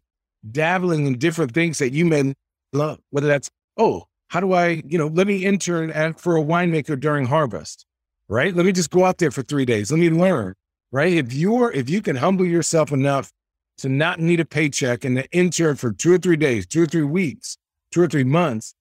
[0.50, 2.34] dabbling in different things that you may
[2.72, 3.00] love.
[3.10, 7.00] Whether that's, oh, how do I, you know, let me intern at, for a winemaker
[7.00, 7.86] during harvest,
[8.30, 8.56] right?
[8.56, 9.92] Let me just go out there for three days.
[9.92, 10.54] Let me learn,
[10.92, 11.14] right?
[11.14, 13.32] If you're, if you can humble yourself enough
[13.78, 16.86] to not need a paycheck and to intern for two or three days, two or
[16.86, 17.58] three weeks,
[17.92, 18.74] two or three months,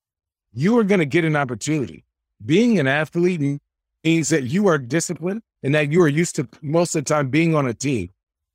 [0.53, 2.05] you are going to get an opportunity.
[2.45, 3.61] Being an athlete
[4.05, 7.29] means that you are disciplined and that you are used to most of the time
[7.29, 8.11] being on a team.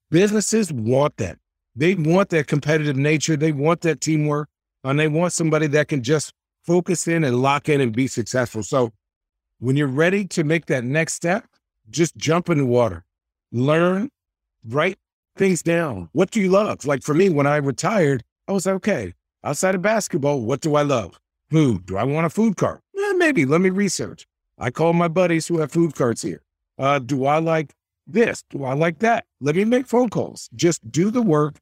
[0.09, 1.37] Businesses want that.
[1.75, 3.37] They want that competitive nature.
[3.37, 4.49] They want that teamwork,
[4.83, 6.33] and they want somebody that can just
[6.65, 8.63] focus in and lock in and be successful.
[8.63, 8.91] So
[9.59, 11.45] when you're ready to make that next step,
[11.89, 13.05] just jump in the water,
[13.51, 14.09] learn,
[14.65, 14.97] write
[15.35, 16.09] things down.
[16.13, 16.85] What do you love?
[16.85, 19.13] Like for me, when I retired, I was like, okay.
[19.43, 21.19] Outside of basketball, what do I love?
[21.49, 21.85] Food.
[21.87, 22.81] Do I want a food cart?
[22.97, 23.45] Eh, maybe.
[23.45, 24.27] Let me research.
[24.57, 26.43] I call my buddies who have food carts here.
[26.77, 27.73] Uh, do I like
[28.05, 28.43] this?
[28.49, 29.25] Do I like that?
[29.39, 30.49] Let me make phone calls.
[30.55, 31.55] Just do the work,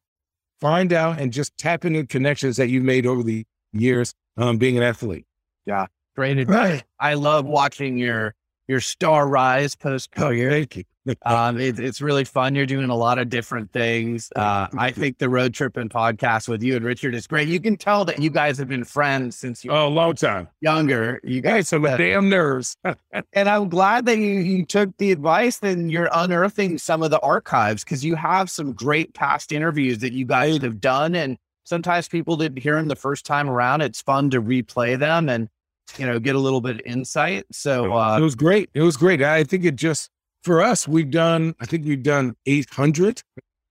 [0.60, 4.78] find out, and just tap into connections that you've made over the years um, being
[4.78, 5.26] an athlete.
[5.66, 6.84] Yeah, great advice.
[7.00, 8.36] I love watching your
[8.68, 10.52] your star rise post career.
[10.52, 10.84] Thank you.
[11.24, 12.56] Um, it, it's really fun.
[12.56, 14.32] You're doing a lot of different things.
[14.36, 17.48] Uh, I think the road trip and podcast with you and Richard is great.
[17.48, 20.48] You can tell that you guys have been friends since you Oh, long time.
[20.62, 21.20] younger.
[21.24, 22.78] You guys, so the damn nerves.
[23.34, 27.20] and I'm glad that you, you took the advice and you're unearthing some of the
[27.20, 31.16] archives because you have some great past interviews that you guys have done.
[31.16, 33.82] And sometimes people didn't hear them the first time around.
[33.82, 35.50] It's fun to replay them and
[35.98, 37.46] you know get a little bit of insight.
[37.52, 38.70] So it uh, was great.
[38.76, 39.24] It was great.
[39.24, 40.12] I think it just
[40.44, 41.56] for us, we've done.
[41.60, 43.22] I think we've done eight hundred.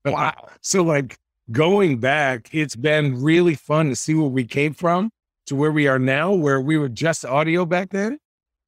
[0.05, 0.49] Wow.
[0.61, 1.19] So like
[1.51, 5.11] going back, it's been really fun to see where we came from
[5.49, 8.19] to where we are now, where we were just audio back then,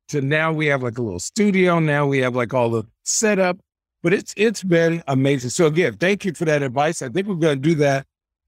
[0.08, 1.78] to now we have like a little studio.
[1.78, 3.58] Now we have like all the setup.
[4.02, 5.50] But it's it's been amazing.
[5.50, 7.02] So again, thank you for that advice.
[7.02, 8.06] I think we're going to do that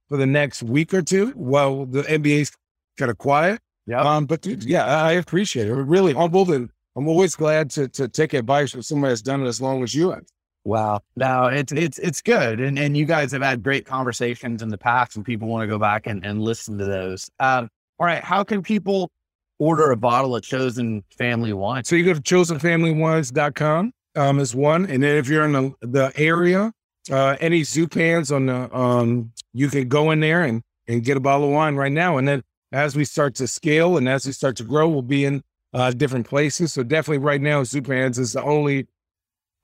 [0.08, 2.52] for the next week or two while the NBA's
[2.96, 3.60] kind of quiet.
[3.86, 4.00] Yeah.
[4.00, 5.74] Um, but dude, yeah, I appreciate it.
[5.74, 9.42] We're really humbled and I'm always glad to to take advice from somebody that's done
[9.42, 10.24] it as long as you have.
[10.64, 11.00] Wow.
[11.16, 12.60] No, it's it's it's good.
[12.60, 15.66] And and you guys have had great conversations in the past and people want to
[15.66, 17.30] go back and, and listen to those.
[17.40, 17.68] Um,
[17.98, 18.22] all right.
[18.22, 19.10] How can people
[19.58, 21.84] order a bottle of chosen family wine?
[21.84, 24.86] So you go to chosenfamilywines.com um, is one.
[24.86, 26.72] And then if you're in the, the area,
[27.10, 31.20] uh, any Zupan's on the, um, you can go in there and, and get a
[31.20, 32.18] bottle of wine right now.
[32.18, 35.24] And then as we start to scale and as we start to grow, we'll be
[35.24, 35.42] in
[35.72, 36.72] uh, different places.
[36.72, 38.86] So definitely right now, Zupan's is the only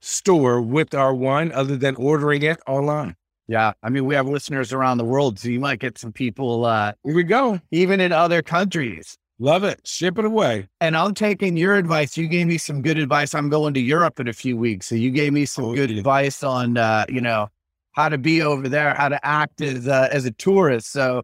[0.01, 3.15] store with our wine other than ordering it online.
[3.47, 3.73] Yeah.
[3.83, 6.93] I mean, we have listeners around the world, so you might get some people uh
[7.03, 7.59] Here we go.
[7.71, 9.17] even in other countries.
[9.41, 9.79] Love it.
[9.87, 10.67] Ship it away.
[10.81, 12.17] And I'm taking your advice.
[12.17, 13.33] You gave me some good advice.
[13.33, 14.85] I'm going to Europe in a few weeks.
[14.87, 15.97] So you gave me some Oh, good yeah.
[15.99, 17.47] advice on uh, you know,
[17.93, 20.91] how to be over there, how to act as uh, as a tourist.
[20.91, 21.23] So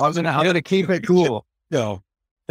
[0.00, 1.46] I'm gonna I'm gonna keep it cool.
[1.70, 2.02] Yo,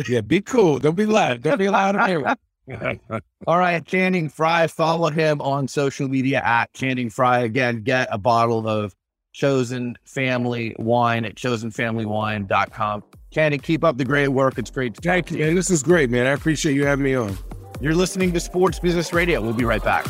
[0.07, 0.79] yeah, be cool.
[0.79, 1.41] Don't be loud.
[1.41, 2.09] Don't be loud.
[2.09, 2.35] here.
[3.47, 4.67] All right, Channing Frye.
[4.67, 7.39] Follow him on social media at Channing Frye.
[7.39, 8.95] Again, get a bottle of
[9.33, 13.03] Chosen Family Wine at chosenfamilywine.com.
[13.31, 14.57] Channing, keep up the great work.
[14.57, 14.95] It's great.
[14.95, 15.39] To Thank you.
[15.39, 16.27] Man, this is great, man.
[16.27, 17.37] I appreciate you having me on.
[17.81, 19.41] You're listening to Sports Business Radio.
[19.41, 20.05] We'll be right back.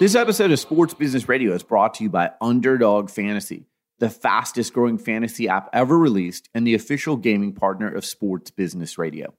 [0.00, 3.66] This episode of Sports Business Radio is brought to you by Underdog Fantasy,
[4.04, 8.98] the fastest growing fantasy app ever released and the official gaming partner of Sports Business
[8.98, 9.32] Radio.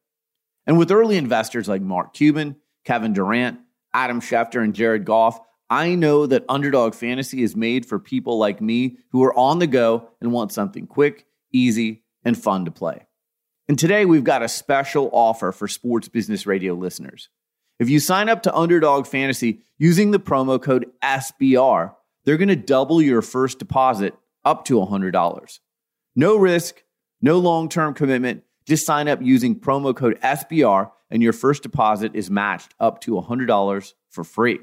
[0.66, 3.60] And with early investors like Mark Cuban, Kevin Durant,
[3.94, 5.40] Adam Schefter, and Jared Goff,
[5.70, 9.68] I know that Underdog Fantasy is made for people like me who are on the
[9.68, 13.06] go and want something quick, easy, and fun to play.
[13.70, 17.30] And today we've got a special offer for Sports Business Radio listeners.
[17.80, 21.94] If you sign up to Underdog Fantasy using the promo code SBR,
[22.24, 24.16] they're going to double your first deposit
[24.46, 25.60] up to $100.
[26.16, 26.84] No risk,
[27.22, 28.44] no long term commitment.
[28.66, 33.12] Just sign up using promo code SBR, and your first deposit is matched up to
[33.12, 34.60] $100 for free.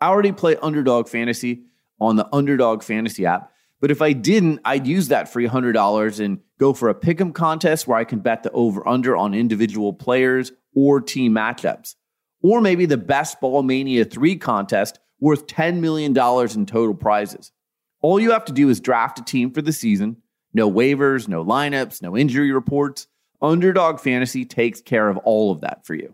[0.00, 1.64] I already play Underdog Fantasy
[2.00, 6.38] on the Underdog Fantasy app, but if I didn't, I'd use that free $100 and
[6.58, 10.52] go for a pick'em contest where I can bet the over under on individual players
[10.74, 11.96] or team matchups.
[12.42, 17.52] Or maybe the Best Ball Mania 3 contest worth $10 million in total prizes.
[18.02, 20.16] All you have to do is draft a team for the season.
[20.52, 23.06] No waivers, no lineups, no injury reports.
[23.40, 26.12] Underdog Fantasy takes care of all of that for you.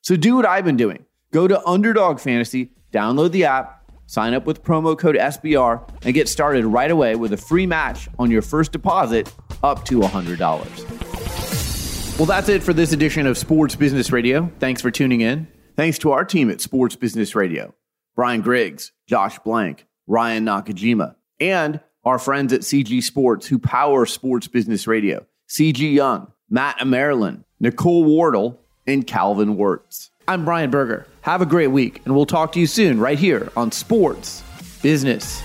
[0.00, 1.04] So do what I've been doing.
[1.30, 6.28] Go to Underdog Fantasy, download the app, sign up with promo code SBR, and get
[6.28, 9.30] started right away with a free match on your first deposit
[9.62, 12.18] up to $100.
[12.18, 14.50] Well, that's it for this edition of Sports Business Radio.
[14.60, 15.46] Thanks for tuning in.
[15.76, 17.74] Thanks to our team at Sports Business Radio
[18.16, 24.48] Brian Griggs, Josh Blank, Ryan Nakajima, and our friends at CG Sports who power Sports
[24.48, 30.10] Business Radio CG Young, Matt Maryland, Nicole Wardle, and Calvin Wirtz.
[30.26, 31.06] I'm Brian Berger.
[31.22, 34.42] Have a great week, and we'll talk to you soon right here on Sports
[34.82, 35.42] Business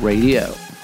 [0.00, 0.54] Radio.